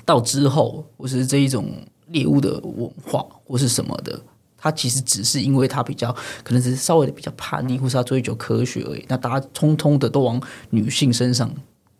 [0.04, 1.70] 到之后，或是这一种
[2.08, 4.20] 猎物的文化，或是什么的。
[4.56, 6.10] 他其实只是因为他比较
[6.42, 9.04] 可能只是稍微的比较叛逆，或是他追求科学而已。
[9.08, 10.40] 那大家通通的都往
[10.70, 11.54] 女性身上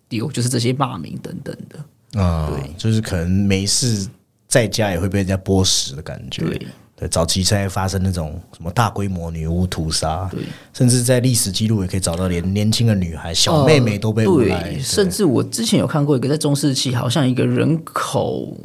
[0.08, 2.18] 丢，就是这些骂名等等的。
[2.18, 4.08] 啊、对就是可能没事
[4.54, 6.44] 在家也会被人家剥食的感觉。
[6.44, 18.56] 对对，早期才会发生那种什么大规模女巫屠杀，对，甚至在历史记录也可以找到连年轻的女孩、小妹妹都被对甚至我之前有看过一个在中世纪，好像一个人口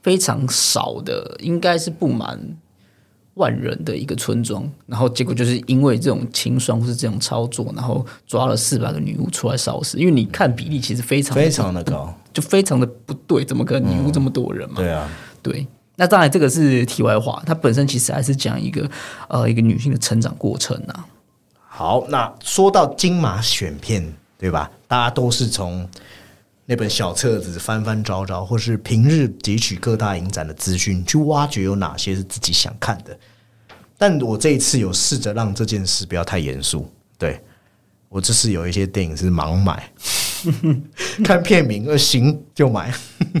[0.00, 2.38] 非常少的，应该是不满
[3.34, 9.98] 万人的一个村庄，然后结果就是因为这种清算或是这种操作，然后抓了四百个女巫出来烧死。
[9.98, 12.14] 因为你看比例其实非常非常的高。
[12.32, 14.76] 就非常的不对，怎么可能女巫这么多人嘛？
[14.76, 15.06] 对啊，
[15.42, 18.88] 对，那当然这个是题外话，它本身其实还是讲一个
[19.28, 21.06] 呃一个女性的成长过程啊。
[21.54, 24.70] 好，那说到金马选片，对吧？
[24.86, 25.88] 大家都是从
[26.66, 33.18] 那本小册子翻翻找找，或是平日汲取各大影展的资讯，去挖掘有哪些是自己想看的。
[33.98, 37.40] 但我这一次有试着让这件事不要太严肃，对
[38.08, 39.90] 我这次有一些电影是盲买，
[41.24, 42.92] 看片名呃行就买。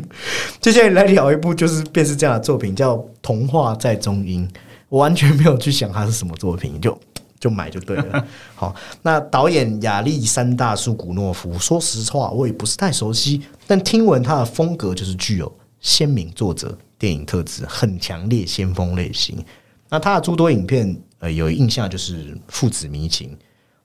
[0.60, 4.48] 接下来来聊一部就是便是这样的作品，叫《童话在中音》，
[4.88, 6.98] 我完全没有去想它是什么作品，就
[7.38, 8.26] 就买就对了。
[8.54, 19.44] 好，那导演亚历山大·苏古诺夫，说实话我也不是太熟悉，但听闻他的风格就是具有鲜明作者电影特质，很强烈先锋类型。
[19.88, 23.30] 那他的诸多影片，呃，有印象就是《父子迷情》，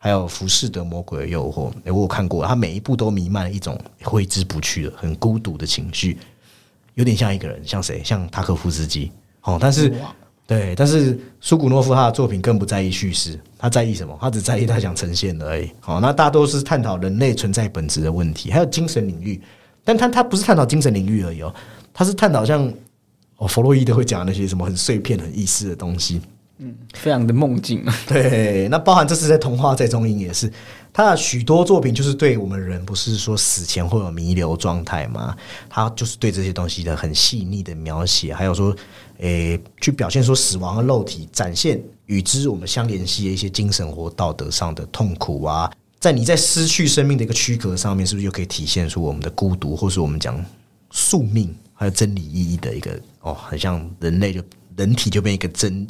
[0.08, 6.17] 还有《浮士德魔鬼的诱惑》，诶，我有看过，他每一部都弥漫了一种挥之不去的、很孤独的情绪，
[6.93, 8.02] 有点像一个人，像谁？
[8.06, 9.12] 像塔可夫斯基。
[9.41, 9.93] 哦，但是
[10.46, 14.17] 对，但是苏古诺夫他的作品更不在意叙事，他在意什么？
[14.22, 15.70] 他只在意他想呈现的而已。
[15.82, 19.41] 好，那大多是探讨人类存在本质的问题，还有精神领域，
[19.84, 21.54] 但他他不是探讨精神领域而已哦，
[21.93, 22.74] 他是探讨像。
[23.39, 26.22] 哦，弗洛伊德会讲那些什么很碎片、很意识的东西，
[26.60, 27.86] 嗯，非常的梦境。
[28.08, 30.52] 对，那包含这次在童话在中音也是，
[30.91, 35.36] 他的许多作品就是对我们人不是说死前会有弥留状态吗？
[35.70, 38.76] 他就是对这些东西的很细腻的描写，还有说，
[39.20, 50.43] 诶，去表现说死亡的肉体，展现与之我们相联系的一些精神或道德上的痛苦啊，在你在失去生命的一个躯壳上面，是不是就可以体现出我们的孤独，或是我们讲
[50.89, 51.56] 宿命？
[51.80, 54.41] 还有真理意义的一个哦，很像人类就
[54.76, 55.86] 人体就变一个真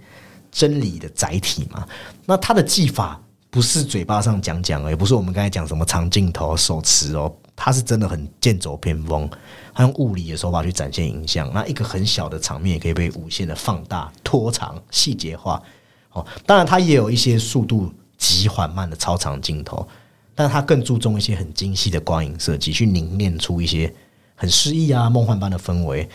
[0.57, 1.87] 真理的载体嘛。
[2.25, 9.29] 那他的技法不是嘴巴上讲讲，也不是我们刚才讲什么长镜头手持哦，他是真的很剑走偏锋，
[9.75, 11.53] 他用物理的手法去展现影像。
[11.53, 15.61] 那一个很小的场面也可以被无限的放大、拖长、细节化。
[16.13, 19.87] 哦，当然他也有一些速度极缓慢的超长镜头，
[20.33, 23.93] 但他更注重一些很精细的光影设计，去凝练出一些。
[24.39, 26.07] 很诗意啊，梦幻般的氛围。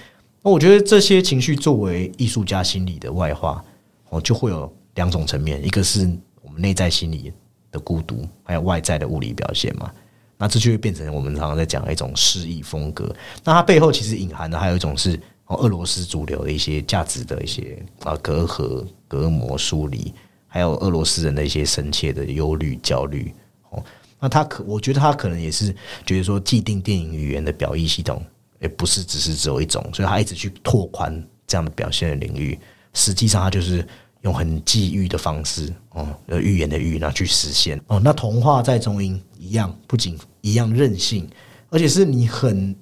[0.43, 3.65] 那我觉得这些情绪作为艺术家心理的外化，
[4.13, 6.01] 哦，就会有两种层面，一个是
[6.43, 7.33] 我们内在心理
[7.71, 9.91] 的孤独，还有外在的物理表现嘛。
[10.37, 13.15] 那这就会变成我们常常在讲一种诗意风格。
[13.43, 20.13] 那它背后其实隐含的还有一种是哦，俄罗斯主流的一些价值的一些啊隔阂、隔膜、疏离，
[20.47, 23.33] 还有俄罗斯人的一些深切的忧虑、焦虑
[23.71, 23.83] 哦。
[24.21, 28.23] 那他可，我觉得他可能也是觉得说，既定电影语言的表意系统，
[28.61, 32.59] 也不是只是只有一种，所以他一直去拓宽这样的表现的领域。
[32.95, 33.87] 实际上，他就是
[34.23, 37.81] 用很际遇的方式，哦，预言的预，然后去实现。
[37.87, 41.29] 哦，那童话在中英一样，不仅一样任性，
[41.71, 42.75] 而且是你很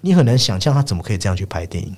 [0.00, 1.94] 你很难想象他怎么可以这样去拍电影。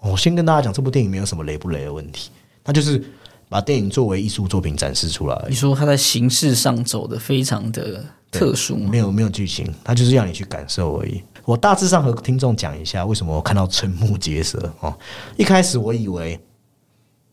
[0.00, 2.30] 我先跟大家讲，这部电影没有什么雷不雷的问题，
[2.64, 3.04] 他就是。
[3.50, 5.44] 把电影作为艺术作品展示出来。
[5.48, 8.90] 你说它在形式上走的非常的特殊吗？
[8.90, 11.22] 没有，没有剧情，它就是要你去感受而已。
[11.46, 14.94] 我大致上和听众讲一下，为什么我看到瞠目结舌哦。
[15.38, 16.38] 一开始我以为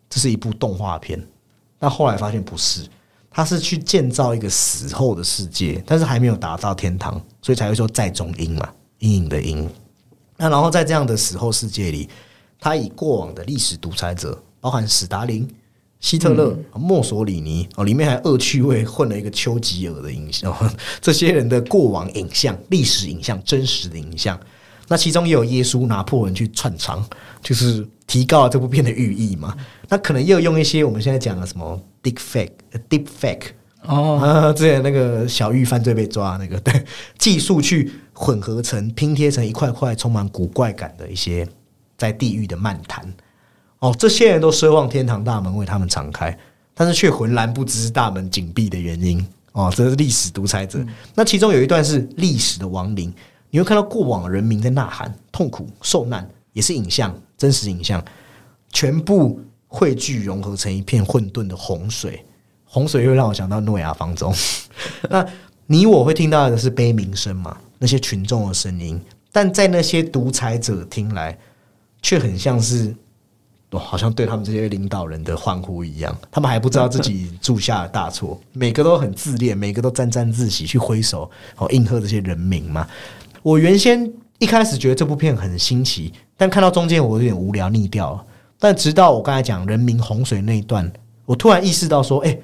[0.10, 1.22] 这是一部动画片，
[1.80, 2.88] 但后来发现不是，
[3.30, 9.70] 他是去建造一个死后的世界，但是还没有达到天堂，所以才会说在中阴嘛，阴影的阴。
[10.38, 12.10] 那然后在这样的死后世界里，
[12.60, 15.48] 他以过往的历史独裁者，包含史达林。
[16.02, 20.54] 希特勒、墨索里尼哦，里面还恶趣味混了一个丘吉尔的影像，
[21.02, 24.40] 这些人的过往影像、历史影像、真实的影像，
[24.88, 27.04] 那其中也有耶稣、拿破仑去串场，
[27.42, 29.56] 就是提高了这部片的寓意嘛。
[29.90, 32.52] 那可能又用一些我们现在讲的什么 deep fake、
[32.90, 33.48] deep fake
[33.84, 36.86] 哦，之前那个小玉犯罪被抓那个对
[37.20, 41.48] 技术去混合成、拼贴成一块块充满古怪感的一些
[41.98, 43.06] 在地狱的漫谈。
[43.80, 46.36] 哦，这些人都奢望天堂大门为他们敞开，
[46.74, 49.24] 但是却浑然不知大门紧闭的原因。
[49.52, 50.84] 哦，这是历史独裁者。
[51.14, 53.14] 那其中有一段是历史的亡灵，
[53.52, 58.04] 你会看到过往人民在呐喊、痛苦、受难，也是影像，真实影像，
[58.72, 62.26] 全部汇聚融合成一片混沌的洪水。
[62.64, 64.34] 洪水又让我想到诺亚方舟。
[65.10, 65.26] 那
[65.66, 67.58] 你我会听到的是悲鸣声嘛？
[67.80, 71.38] 那些群众的声音，但在那些独裁者听来，
[72.02, 72.96] 却很像是。
[73.78, 82.88] 好像对他们这些领导人的欢呼一样，他们还不知道自己 铸下了大错，每个都很自恋，每个都沾沾自喜去挥手，哦，应和这些人民嘛。
[83.44, 88.26] 我原先一开始觉得这部片很新奇，但看到中间我有点无聊腻掉了。
[88.60, 90.92] 但直到我刚才讲人民洪水那一段，
[91.26, 92.38] 我突然意识到说，哎，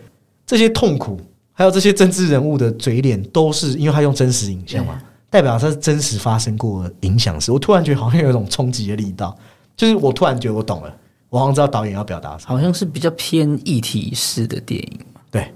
[0.45, 1.19] 这些痛苦
[1.51, 7.51] 还有这些政治人物的嘴脸，都是因为他用真实影像嘛，代表他是真实发生过影响时。
[7.51, 9.35] 我突然觉得好像有一种冲击的力道，
[9.75, 10.93] 就是我突然觉得我懂了。
[11.29, 14.99] 我好像知道导演要表达什么，好像是比较偏议题式的电影
[15.31, 15.49] 对，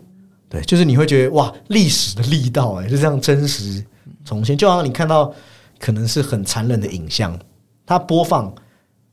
[0.48, 3.84] 对，就是你会觉得哇，历史的力道哎，就这样真实
[4.24, 5.34] 重现，就好像你看到
[5.80, 7.38] 可能是很残忍的影像，
[7.86, 8.54] 它播放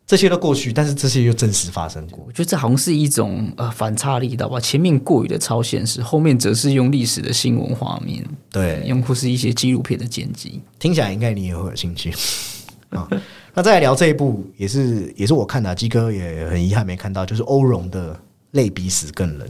[0.06, 2.24] 这些都过去，但是这些又真实发生过。
[2.26, 12.12] 我觉得这好像是一种呃反差力道吧，前面过于的超现实，后面则是用历史的新闻画面，对，用或是一些纪录片的剪辑， 听起来应该你也会有兴趣
[12.90, 13.08] 啊。
[13.54, 18.14] 那再来聊这一部，也是也是我看的，基哥也很遗憾没看到，就是欧荣的
[18.52, 19.48] 《类比死更人》。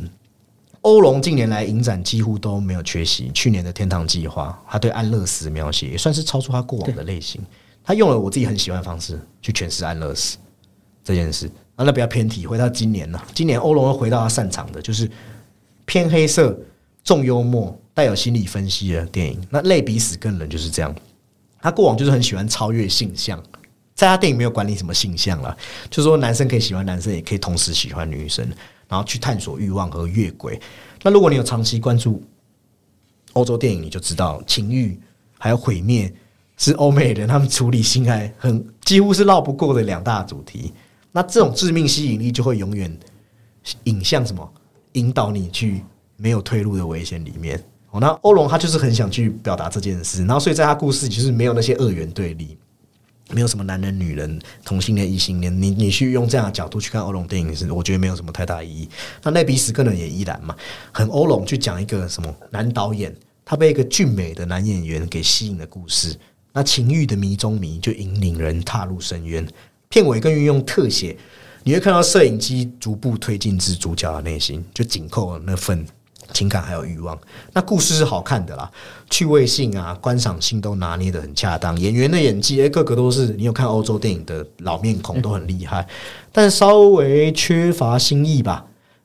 [0.83, 3.31] 欧龙近年来影展几乎都没有缺席。
[3.33, 7.41] 去年的《天堂计划》，他对安乐死描写也算是超出他过往的类型。
[7.85, 10.39] 他用了我自己很喜欢的方式去诠释安乐死
[11.03, 11.51] 这件事。
[11.77, 13.25] 啊，那比较偏题，回到今年了。
[13.35, 15.11] 今年欧龙又回到他擅长的，就是
[15.85, 16.57] 偏黑色、
[17.03, 19.41] 重幽默、带有心理分析的电影。
[19.51, 20.95] 那《类比死更人》就是这样。
[21.61, 23.41] 他过往就是很喜欢超越性向，
[23.95, 25.57] 在他电影没有管理什么性向了，
[25.89, 28.45] 就是说男生可以喜欢男生，也可以同时喜欢女生。
[28.93, 30.61] 然后去探索欲望和越轨。
[31.03, 32.23] 那如果你有长期关注
[33.33, 35.01] 欧洲电影，你就知道情欲
[35.39, 36.13] 还有毁灭
[36.59, 40.75] 是欧美人他们处理性爱很几乎是绕不过的两大主题。
[41.11, 42.95] 那这种致命吸引力就会永远
[43.85, 44.53] 引向什么？
[44.93, 45.83] 引导你去
[46.19, 47.59] 没有退路的危险里面。
[47.99, 52.59] 那欧龙他就是很想去表达这件事，然后所以在他故事里就是没有那些二元对立。
[53.33, 58.89] 没有什么男人、女人、同性恋、异性恋，你你去用这样的角度去看欧龙电影是，我觉得没有什么太大意义。
[59.23, 60.55] 那那比斯个人也依然嘛，
[60.93, 63.15] 很欧龙去讲一个什么男导演，
[63.45, 66.17] 他被一个俊美的男演员给吸引的故事。
[66.53, 69.47] 那情欲的迷中迷就引领人踏入深渊。
[69.89, 71.17] 片尾更运用特写，
[71.65, 75.87] 你会看到摄影机逐步推进至主角的内心，就紧扣那份。
[76.33, 77.19] 情感还有欲望，
[77.53, 78.71] 那故事是好看的啦，
[79.11, 85.87] 趣味性啊、观赏性都拿捏的很恰当，演员的演技诶，个个都是你有看欧洲电影的老面孔都很厉害，
[86.33, 88.65] 但稍微缺乏新意吧，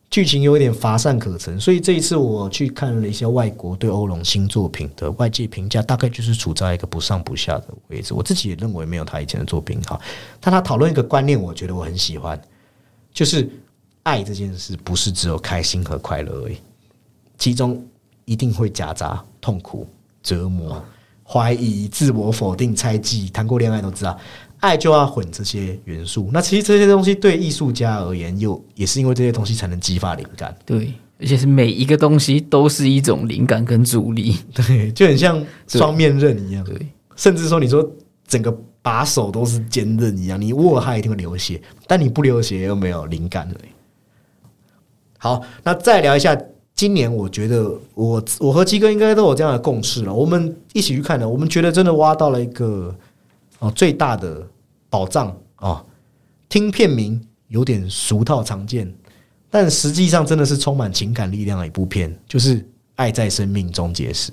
[0.10, 8.14] 剧情有一点乏善可陈，所以这一次我去看了一些外国对欧龙新作品的外界评价，大概就是处在一个不上不下的位置。
[8.14, 10.00] 我自己也认为没有他以前的作品好，
[10.40, 12.42] 但他讨论一个观念，我觉得我很喜欢，
[13.14, 13.50] 就是
[14.04, 16.58] 爱这件事不是只有开心和快乐而已。
[17.38, 17.84] 其中
[18.26, 19.88] 一定会夹杂痛苦、
[20.24, 20.84] 折磨、
[21.24, 23.30] 怀疑、自我否定、猜忌。
[23.30, 24.18] 谈过恋爱都知道，
[24.60, 26.30] 爱就要混这些元素。
[26.34, 30.56] 那其实这些东西对艺术家而言，又也是因为这些东西才能激发灵感。
[30.66, 34.38] 对，而且是每一个东西都是一种灵感跟助力。
[34.54, 36.64] 对，就很像双面刃一样。
[36.64, 36.76] 对，
[37.16, 37.88] 甚至说你说
[38.28, 43.70] 整个把手都是坚韧一样，你握它一定会流血，但你不流血又没有灵感对。
[45.18, 46.38] 好，那再聊一下。
[46.78, 50.14] 今年我觉得我我和基哥应该都有这样的共识了。
[50.14, 52.96] 我们一起去看的，我们觉得真的挖到了一个
[53.58, 54.48] 哦最大的
[54.88, 55.84] 宝藏啊！
[56.48, 58.94] 听片名有点俗套常见，
[59.50, 62.60] 但实际上真的是充满情感力量的一部片，就是
[62.96, 64.32] 《爱在生命终结时》。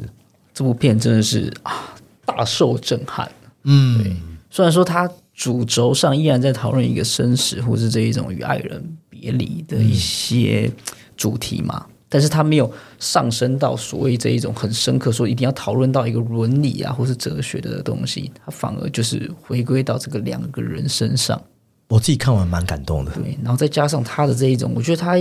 [0.52, 1.94] 这部片真的是啊
[2.26, 3.26] 大受震撼。
[3.62, 10.70] 嗯，虽然说它主轴上依然在讨论一个生死或是这一种与爱人别离的一些
[11.16, 11.86] 主题嘛。
[12.14, 21.42] 但是他没有上升到所谓这一种很深刻，说一定要讨论到一个伦理啊，或是哲学的东西，他反而就是回归到这个两个人身上。
[21.88, 25.14] 我自己看完蛮感动的，对，然后再加上他的这一种，我觉得他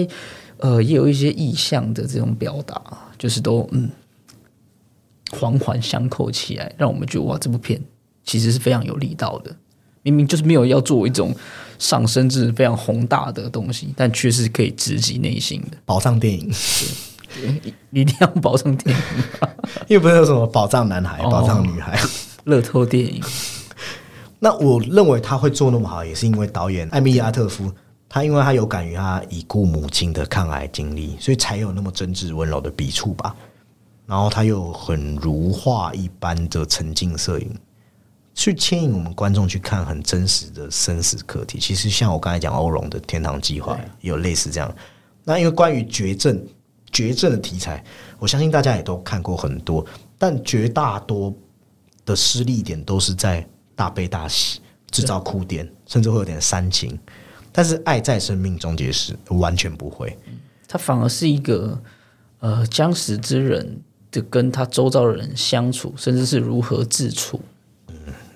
[0.59, 2.79] 呃也有一些意象的这种表达，
[3.17, 3.89] 就是都嗯
[5.31, 7.81] 环环相扣起来，让我们觉得哇，这部片
[8.23, 9.55] 其实是非常有力道的。
[10.03, 11.35] 明明就是没有要做一种
[11.79, 16.51] 上升至非常宏大的东西，但却是可以直击内心的宝藏电影。
[17.89, 19.23] 你一定要宝藏电影，
[19.89, 21.99] 又不是有什么宝藏男孩、宝藏女孩、
[22.43, 23.23] 乐透电影。
[24.39, 27.71] 那我认为他会做那么好，也是因为导演艾米亚特夫，
[28.07, 33.35] 他因为他有感于他已故母亲的抗癌经历，所以才有那么真挚温柔的笔触吧。
[34.05, 37.49] 然后他又很如画一般的沉浸摄影。
[38.33, 44.75] 去牵引我们观众去看很真实的生死课题，其实像我刚才讲欧龙的《天堂计划》有类似这样。
[45.23, 46.43] 那因为关于绝症、
[46.91, 47.83] 绝症的题材，
[48.19, 49.85] 我相信大家也都看过很多，
[50.17, 51.33] 但绝大多
[52.05, 56.99] 的失利点都是在大悲大喜，制造哭点，甚至会有点煽情。
[57.51, 60.17] 但是爱在生命终结时完全不会，
[60.67, 61.79] 它反而是一个
[62.39, 63.79] 呃将死之人
[64.11, 67.39] 的跟他周遭的人相处，甚至是如何自处。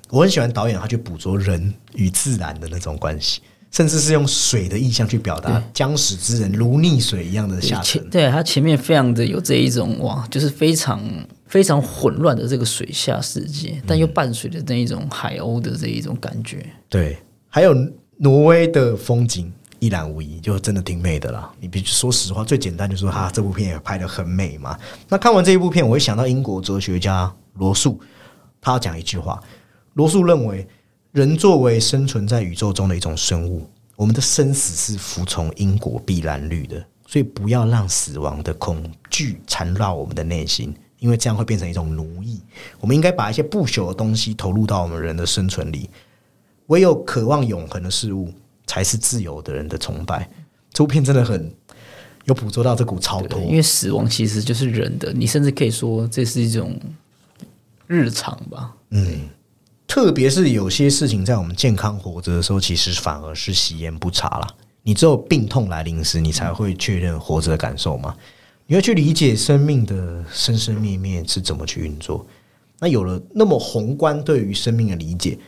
[0.09, 3.41] 我很喜欢导演他去捕捉人与自然的那种关系，
[3.71, 8.09] 甚至是用水的意象去表达将死之人如溺水一样的下沉。
[8.09, 11.01] 对他前面非常的有这一种哇，就是非常
[11.45, 16.65] 非常混乱的这个水下世界，但又伴随着那一种海鸥的这一种感觉。
[16.87, 17.17] 对，
[17.49, 17.75] 还有
[18.17, 21.51] 挪威的风景一览无遗，就真的挺美的啦。
[21.59, 24.79] 你必须说实话，最简单就说他这部片也拍的很美嘛。
[25.09, 27.99] 那看完这一部片，我会想到英国哲学家罗素，
[28.61, 29.37] 他要讲一句话。
[29.97, 30.67] 罗素认为，
[31.11, 42.39] 人作为生存在宇宙中的一种生物，我们的生死是服从因果必然律的，所以不要让死亡的恐惧缠绕我们的内心，因为这样会变成一种奴役。
[42.79, 45.89] 我们应该把一些不朽的东西投入到我们人的生存里，
[46.67, 48.31] 唯有渴望永恒的事物，
[48.67, 50.29] 才是自由的人的崇拜。
[50.71, 51.51] 这部片真的很
[52.25, 56.79] 有捕捉到这股超脱，因为死亡其实就是人的，你甚至可以说这是一种
[57.87, 58.75] 日常吧。
[58.91, 59.27] 嗯，
[59.87, 64.47] 特别是有些事情在我们健康活着的时候，其实反而是习言不查了。
[64.83, 68.15] 你只有病痛来临时，你才会确认活着的感受嘛？
[68.67, 72.27] 你要去理解生命的生生灭灭是怎么去运作。
[72.79, 75.39] 那有了那么宏观对于生命的理解，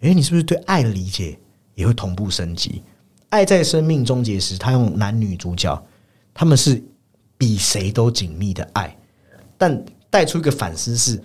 [0.00, 1.38] 诶，你是不是对爱的理解
[1.74, 2.82] 也会同步升级？
[3.28, 5.86] 爱在生命终结时，他用男女主角，
[6.32, 6.82] 他们是
[7.36, 8.96] 比谁都紧密的爱，
[9.58, 11.22] 但带出一个反思是。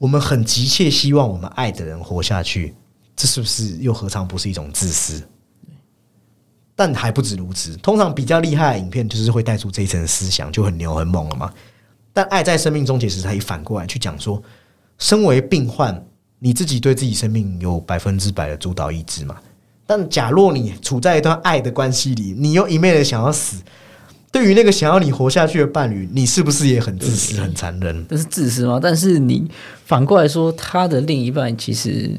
[0.00, 2.74] 我们很急切希望我们爱的人活下去，
[3.14, 5.22] 这是不是又何尝不是一种自私？
[6.74, 7.76] 但还不止如此。
[7.76, 11.52] 通常比较厉害的影片，就是会带出这一层思想，就很牛很猛了嘛。
[12.14, 14.42] 但爱在生命终结时，他以反过来去讲说：，
[14.96, 16.02] 身为病患，
[16.38, 19.36] 你自己对自己生命有百分之百的主导意志嘛？
[19.86, 23.62] 但假若你处在一段爱的关系里，你又一昧的想要死。
[24.32, 28.06] 对于那个想要你活下去的伴侣，你是不是也很自私、很残忍？
[28.08, 28.78] 这是自私吗？
[28.80, 29.50] 但是你
[29.84, 32.16] 反过来说，他的另一半其实，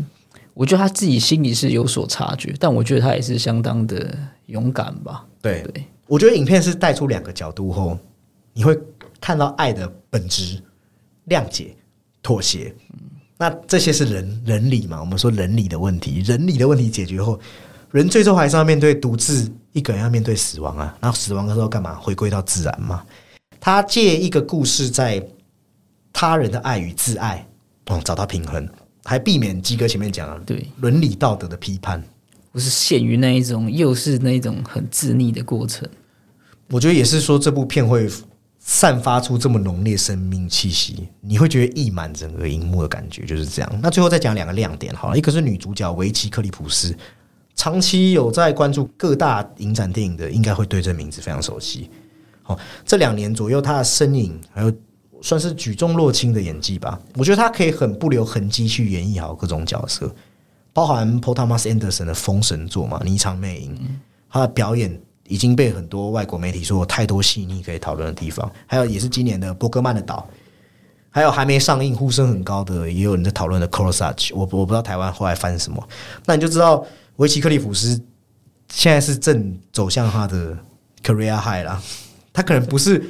[0.53, 4.13] 我觉得他自己心里是有所察觉，但我觉得他也是相当的
[4.47, 5.25] 勇敢吧。
[5.41, 7.97] 对对，我觉得影片是带出两个角度后，
[8.51, 8.77] 你会
[9.21, 10.61] 看到爱的本质、
[11.29, 11.75] 谅解、
[12.21, 12.75] 妥协。
[13.37, 14.99] 那这些是人人理嘛？
[14.99, 17.39] 我们说人理的问题，人理的问题解决后。
[17.91, 20.97] 人最终还是要面对独自一个人要面对死亡啊！
[21.01, 21.95] 然后死亡的时候干嘛？
[21.95, 23.03] 回归到自然嘛。
[23.59, 25.21] 他借一个故事，在
[26.11, 27.45] 他人的爱与自爱
[27.87, 28.67] 哦找到平衡，
[29.03, 32.01] 还避免基哥前面讲的对伦理道德的批判，
[32.51, 35.87] 不是限于那一种又是那一种很自溺的过程。
[36.69, 38.09] 我觉得也是说，这部片会
[38.57, 43.79] 散发出这么浓烈生命气息，你会觉得溢满整个荧幕的感觉就是这样。
[43.83, 46.95] 那最后再讲两个亮点，好了，一个是女主角维奇克里普斯。
[47.61, 51.87] 长期有在关注各大影展电影的，应该会对这名字非常熟悉。
[52.41, 54.73] 好，这两年左右，他的身影还有
[55.21, 56.99] 算是举重若轻的演技吧。
[57.17, 60.11] 我觉得他可以很不留痕迹去演绎好各种角色，
[60.73, 63.75] 包含 Paul Thomas Anderson 的《封神作》嘛，《霓裳魅影》，
[64.27, 68.51] 他的表演已经被很多外国媒体说有太多细腻可以讨论的地方。
[68.65, 70.27] 还有也是今年的伯格曼的岛，
[71.11, 75.87] 还有还没上映、呼声很高的，也有人在讨论的《c o r s a g e 我我不知道台湾后来翻什么，
[76.25, 76.83] 那你就知道。
[77.17, 78.01] 维奇克利普斯
[78.69, 80.57] 现在是正走向他的
[81.03, 81.79] career high 啦，
[82.33, 83.03] 他可能不是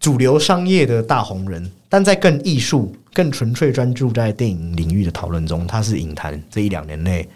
[0.00, 7.28] 主流商业的大红人，但在更艺术、更纯粹专注在电影领域的讨论中，他是影坛这一两年内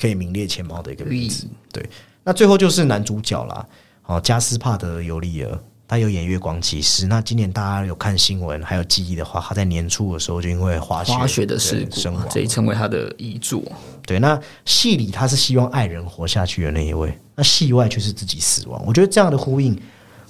[0.00, 1.46] 可以名列前茅的一个名字。
[1.70, 1.88] 对，
[2.24, 3.64] 那最后就是男主角啦，
[4.06, 5.60] 哦，加斯帕德尤利尔。
[5.90, 13.60] 他有演《月光骑士》，那今年大家有看新闻还有记忆的话，他在年初的时候就因为滑雪滑雪的事故，这也成为他的遗作。
[14.06, 18.80] 对，那戏里他是希望爱人活下去的那一位，那戏外却是自己死亡。
[18.86, 19.76] 我觉得这样的呼应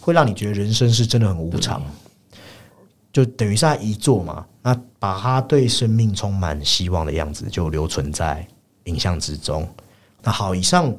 [0.00, 1.82] 会让你觉得人生是真的很无常，
[3.12, 4.46] 就等于是他遗作嘛。
[4.62, 8.48] 那把他对生命充满希望的样子就留存在
[8.84, 9.68] 影像之中。
[10.22, 10.90] 那好，以上。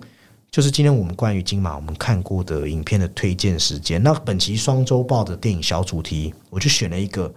[0.52, 4.04] 就是今天我们关于金马我们看过的影片的推荐时间。
[4.04, 7.34] 那本期双周报的电影小主题，我就选了一个，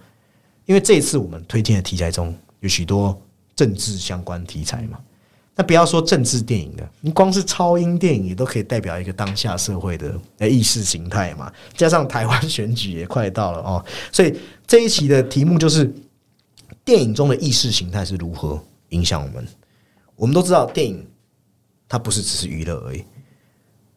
[0.65, 3.17] 因为这一次我们推荐的题材中有许多
[3.55, 4.99] 政治相关题材嘛。
[5.55, 11.49] 那不要说政治电影的，你光是超英电影也都可以代表一个当下社会的意识形态嘛。
[11.73, 14.37] 加上台湾选举也快到了哦，所以
[14.67, 15.89] 这一期的题目就是
[16.83, 19.47] 电影中的意识形态是如何影响我们。
[20.17, 21.01] 我们都知道电影。
[21.87, 23.03] 它不是只是娱乐而已，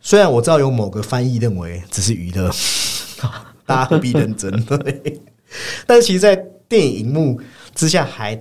[0.00, 2.50] 虽然我知道有某个翻译认为只是娱乐，
[3.64, 4.50] 大家何必认真？
[4.64, 5.20] 对，
[5.86, 6.36] 但是其实，在
[6.68, 7.40] 电影荧幕
[7.74, 8.38] 之下还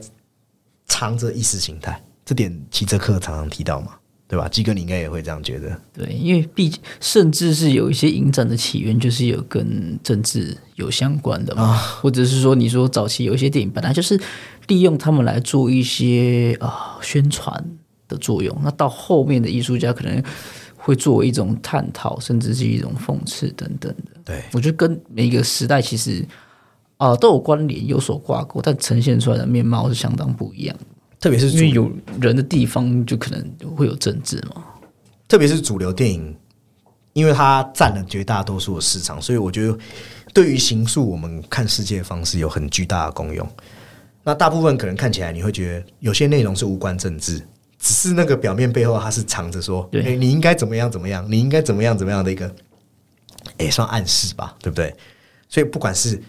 [0.86, 3.94] 藏着意识形态，这点齐泽克常常提到嘛，
[4.28, 4.48] 对吧？
[4.50, 5.80] 基哥，你应该也会这样觉得。
[5.94, 14.20] 对，因为毕竟甚至是有一些影展的起源就是有跟政治有相关的嘛，或者是说，你说早期有一些电影本来就是
[14.68, 17.66] 利用他们来做一些啊宣传。
[18.08, 20.24] 的作用，那到后面的艺术家可能
[20.76, 24.12] 会作为一种探讨，甚至是一种讽刺等等的。
[24.26, 26.26] 对我觉得跟每一个时代其实
[26.98, 30.76] 啊都有关联，有所挂钩，但呈现出来的面貌是相当不一样。
[31.20, 31.92] 特别是因为有
[32.22, 34.64] 人的地方，就可能会有政治嘛。
[35.28, 36.36] 特别是主流电影，
[37.14, 39.78] 因为它占了绝大多数的市场，所以我觉得
[40.34, 43.46] 对于形塑我们看世界的方式有很巨大的功用。
[44.24, 47.42] 那大部分可能看起来你会觉得有些内容是无关政治，
[47.80, 52.54] 只是那个表面背后它是藏着说，对诶你应该怎么样怎么样，你应该怎么样怎么样的一个，
[53.60, 54.94] 也算暗示吧，对不对？
[55.48, 56.22] 所以不管是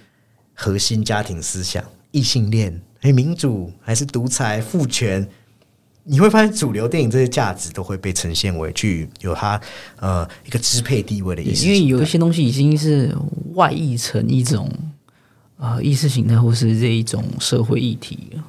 [0.55, 5.27] 核心家庭思想、异性恋、诶民主还是独裁、父权，
[6.05, 9.61] 你会发现主流电影这些价值都会被呈现为去有它
[9.97, 11.65] 呃一个支配地位的意思。
[11.65, 13.17] 因为有一些东西已经是
[13.55, 14.71] 外溢成一种
[15.57, 18.45] 呃意识形态或是这一种社会议题了，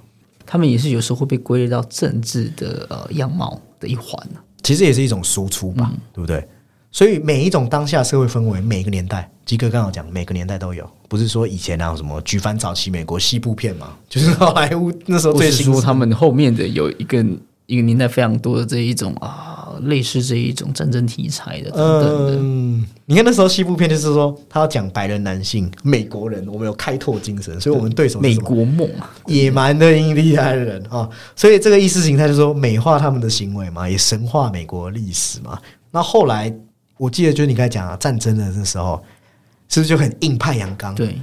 [0.52, 4.20] 他们也是有时候会被归类到政治的呃样貌的一环。
[4.36, 6.46] 啊其实也是一种输出吧，对不对？
[6.92, 17.26] 所以每一种当下社会氛围，每个年代，基哥刚好讲，每个年代都有，不是说以前那种什么举凡早期美国西部片嘛， 就是好莱坞那时候最新说他们后面的有一个
[17.68, 19.49] 一个年代非常多的这一种啊，
[19.84, 22.38] 类似这一种战争题材的等等的。
[22.40, 35.60] 嗯，你看那时候西部片就是说他要讲白人男性，美国人，我们有开拓精神，所以我们对手美国梦啊，野蛮的、印第安人啊、所以这个意识形态就是说美化他们的行为嘛，也神化美国历史嘛。
[35.92, 36.54] 那后来
[36.98, 39.02] 我记得就是你刚才讲啊，战争的那时候，
[39.68, 41.20] 是不是就很硬派阳刚？，对，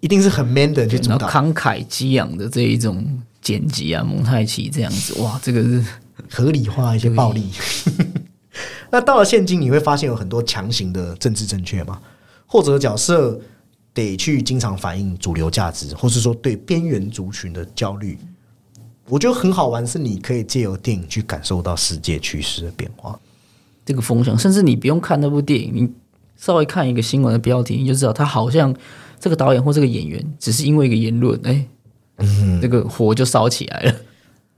[0.00, 3.04] 一定是很 man 的人去主导，慷慨激昂的这一种
[3.40, 5.84] 剪辑啊，蒙太奇这样子，哇，这个是
[6.30, 7.50] 合理化一些暴力。
[8.90, 12.00] 那到了现今，你会发现有很多强行的政治正确嘛，
[12.46, 13.38] 或者角色
[13.92, 18.18] 得去经常反映主流价值，或是说对边缘族群的焦虑。
[19.08, 23.18] 我觉得很好玩，是你可以借由电影去感受到世界趋势的变化。
[23.84, 25.88] 这个风向，甚至你不用看那部电影，你
[26.36, 28.74] 稍微看一个新闻的标题，你就知道他好像
[29.20, 31.66] 这个导演或这个演员只是因为一个言论，哎，
[32.60, 33.94] 这个火就烧起来了。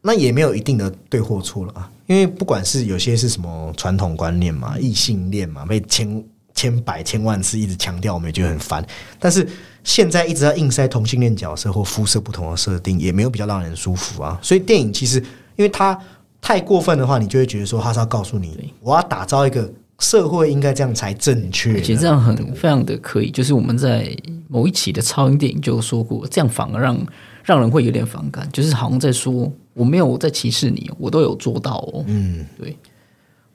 [0.00, 6.24] 那也没有一定的对或错了啊，因为不管是有些是什么传统观念嘛、异性恋嘛，被千
[6.54, 8.84] 千百千万次一直强调，我们也觉得很烦。
[9.18, 9.46] 但是
[9.84, 14.38] 现在一直要硬塞同性恋角色或肤色不同的设定，也没有比较让人舒服啊。
[14.42, 15.18] 所以电影其实，
[15.56, 15.98] 因为它
[16.40, 21.78] 太过分的话，你就会觉得说它是要告诉你，我要打造一个社会应该这样才正确的。
[21.78, 24.16] 而且这样很非常的可以，就是我们在
[24.48, 27.06] 某一期的超英电影就说过，这样反而让
[27.44, 32.04] 让人会有点反感，就是好像在说我没有在歧视你，我都有做到哦。
[32.08, 32.76] 嗯，对，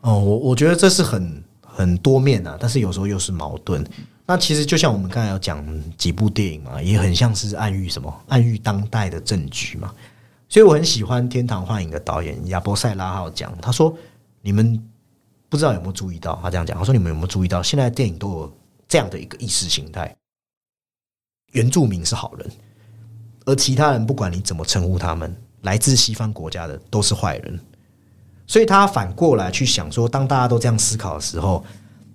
[0.01, 3.85] 哦，我我觉得这是很很多面啊，但是有时候又是矛盾。
[4.25, 5.61] 那其实就像我们刚才有讲
[5.97, 9.93] 几部电影嘛，也很像是暗喻什么，暗喻当代的政局嘛。
[10.47, 13.93] 所以我很喜欢《天堂幻影》的导演亚伯塞拉号讲，他说
[14.41, 14.81] ：“你们
[15.49, 16.39] 不知道有没有注意到？
[16.41, 18.57] 他这样讲，他说你们有没有注意到，现在的电影都有
[18.87, 20.15] 这样的一个意识形态，
[21.51, 22.49] 原住民是好人，
[23.45, 27.59] 而其他人不管你怎么称呼他们，来自西方国家的都是坏人。”
[28.47, 31.63] 所以他反过来去想说，当大家都这样思考的时候，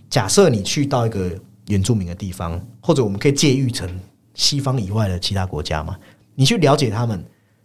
[0.09, 1.31] 假设你去到一个
[1.67, 3.89] 原住民的地方，或者我们可以借喻成
[4.35, 5.99] 西方以外的其他国家嘛，
[6.35, 7.19] 你去了解他们，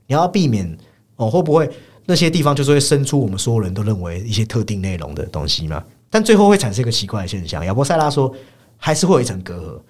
[0.08, 0.78] 你要避免
[1.18, 1.70] 哦，会不会
[2.06, 5.84] 那些地方就是会生出我们所有人都认为一些特定内容的东西嘛？
[6.10, 7.66] 但最后会产生一个奇怪的现象。
[7.66, 8.34] 亚伯塞拉说，
[8.78, 9.82] 还是会有一层隔阂。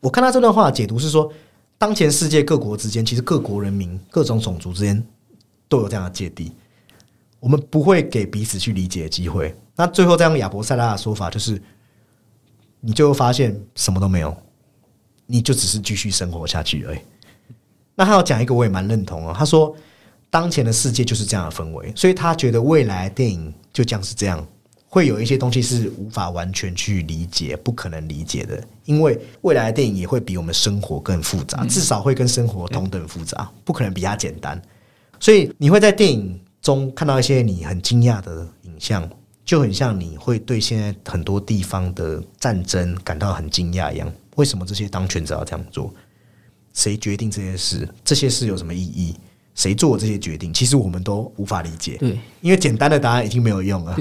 [0.00, 1.32] 我看他这段话解读是说，
[1.80, 5.02] 当前世界各国之间，其实各国人民、各种种族之间
[5.66, 6.52] 都有这样的芥蒂。
[7.38, 9.56] 我们不会给彼此去理解的机会。
[9.74, 11.58] 那最后再用亚伯塞拉的说法，就是
[12.80, 14.36] 你就会发现什么都没有，
[15.24, 16.98] 你就只是继续生活下去而已。
[17.94, 19.34] 那他要讲一个，我也蛮认同哦。
[19.34, 19.74] 他说，
[20.28, 24.46] 当前的世界就是这样的氛围，所以他觉得未来电影就将是这样，
[24.92, 34.60] 会有一些东西是无法完全去理解、不可能理解的，因为未来的电影也会比我们生活更复杂，至少会跟生活同等复杂，不可能比它简单。
[35.20, 39.08] 所以你会在电影中看到一些你很惊讶的影像，
[39.44, 44.12] 就很像你会对现在很多地方的战争感到很惊讶一样。
[44.34, 45.94] 为什么这些当权者要这样做？
[46.74, 47.88] 谁决定这些事？
[48.04, 49.14] 这些事有什么意义？
[49.54, 50.52] 谁做这些决定？
[50.52, 53.94] 其实我们都无法理解，对，因为简单的答案已经没有用了。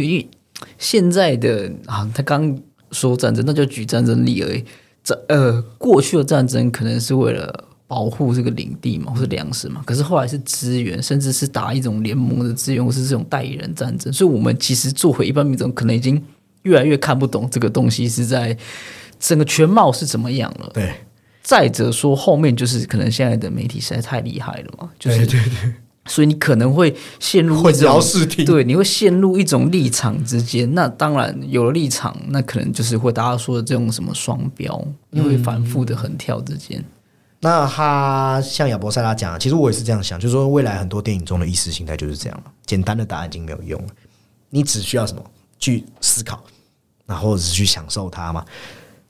[0.78, 2.58] 现在的啊，他刚
[2.92, 4.64] 说战争，那就举战争例而已。
[5.04, 14.12] 这呃，过去的战争可能是为了保护这个领地嘛，或是粮食嘛，可是后来是资源，甚至是打一种联盟的资源，或是这种代理人战争。
[14.14, 16.22] 所以，我们其实作为一般民众，可能已经
[16.64, 18.56] 越来越看不懂这个东西是在
[19.20, 20.70] 整个全貌是怎么样了。
[20.74, 20.94] 对，
[21.42, 25.74] 再者说，后面就是可能现在的媒体实在太厉害了嘛，就是对对对，
[26.10, 28.44] 所以你可能会陷入混淆视听。
[28.44, 30.74] 对，你会陷入一种立场之间。
[30.74, 36.84] 那当然有了立场，那可能就是会大家说的这种什么双标，你会反复的横跳之间。
[37.42, 43.88] 那他像亚伯塞拉讲的，其实我也是这样想，就是说未来很多电影中的意识形态就是这样了，简单的答案已经没有用了，
[44.50, 45.24] 你只需要什么
[45.58, 46.44] 去思考，
[47.06, 48.44] 那或者是去享受它嘛。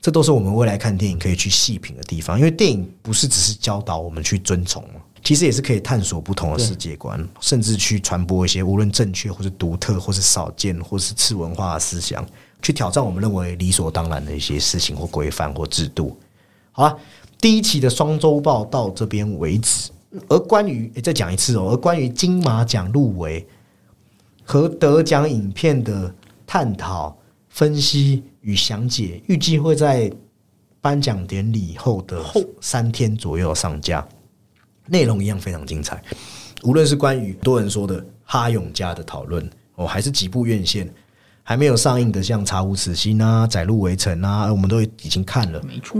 [0.01, 12.25] 这都是我们未来看电影可以去细品的地方，因为电影不是只是教导我们去遵从嘛，其其实也是可以探索不同的世界观，甚至去传播一些无论正确或是独特或是少见或是次文化的思想，
[12.61, 16.17] 去挑战我们认为理所当然的一些事情或规范或制度。
[16.71, 16.97] 好了，
[17.39, 19.89] 第一期的双周报到这边为止。
[20.27, 23.47] 而关于再讲一次哦，而关于金马奖入围
[24.43, 26.13] 和得奖影片的
[26.47, 27.15] 探讨、
[27.47, 30.11] 分析与详解，预计会在
[30.81, 34.05] 颁奖典礼后的后三天左右上架。
[34.89, 36.01] 内容一样非常精彩，
[36.63, 40.91] 无论是关于多人说的哈永家的讨论哦，还是几部院线
[41.43, 45.97] 还没有上映的，像《查无此心》啊，《载入围城》啊，我们都已经看了，没错。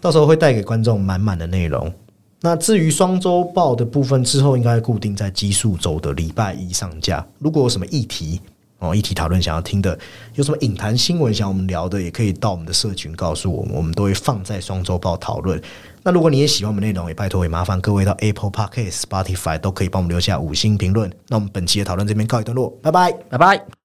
[0.00, 1.92] 到时候会带给观众满满的内容。
[2.40, 7.26] 那至于双周报的部分，之后应该固定在基数周的礼拜一上架。
[7.38, 8.40] 如果有什么议题
[8.78, 9.98] 哦，议题讨论想要听的，
[10.34, 15.60] 有什么影坛新闻想我们聊的，也可以到我们的社群告诉我们，我们都会放在双周报讨论。
[16.08, 21.12] 那如果你也喜欢我们内容，也拜托也麻烦各位到 Apple Podcast、Spotify 都可以帮我们留下五星评论。
[21.28, 23.77] 那我们本期的讨论这边告一段落，拜拜，拜拜。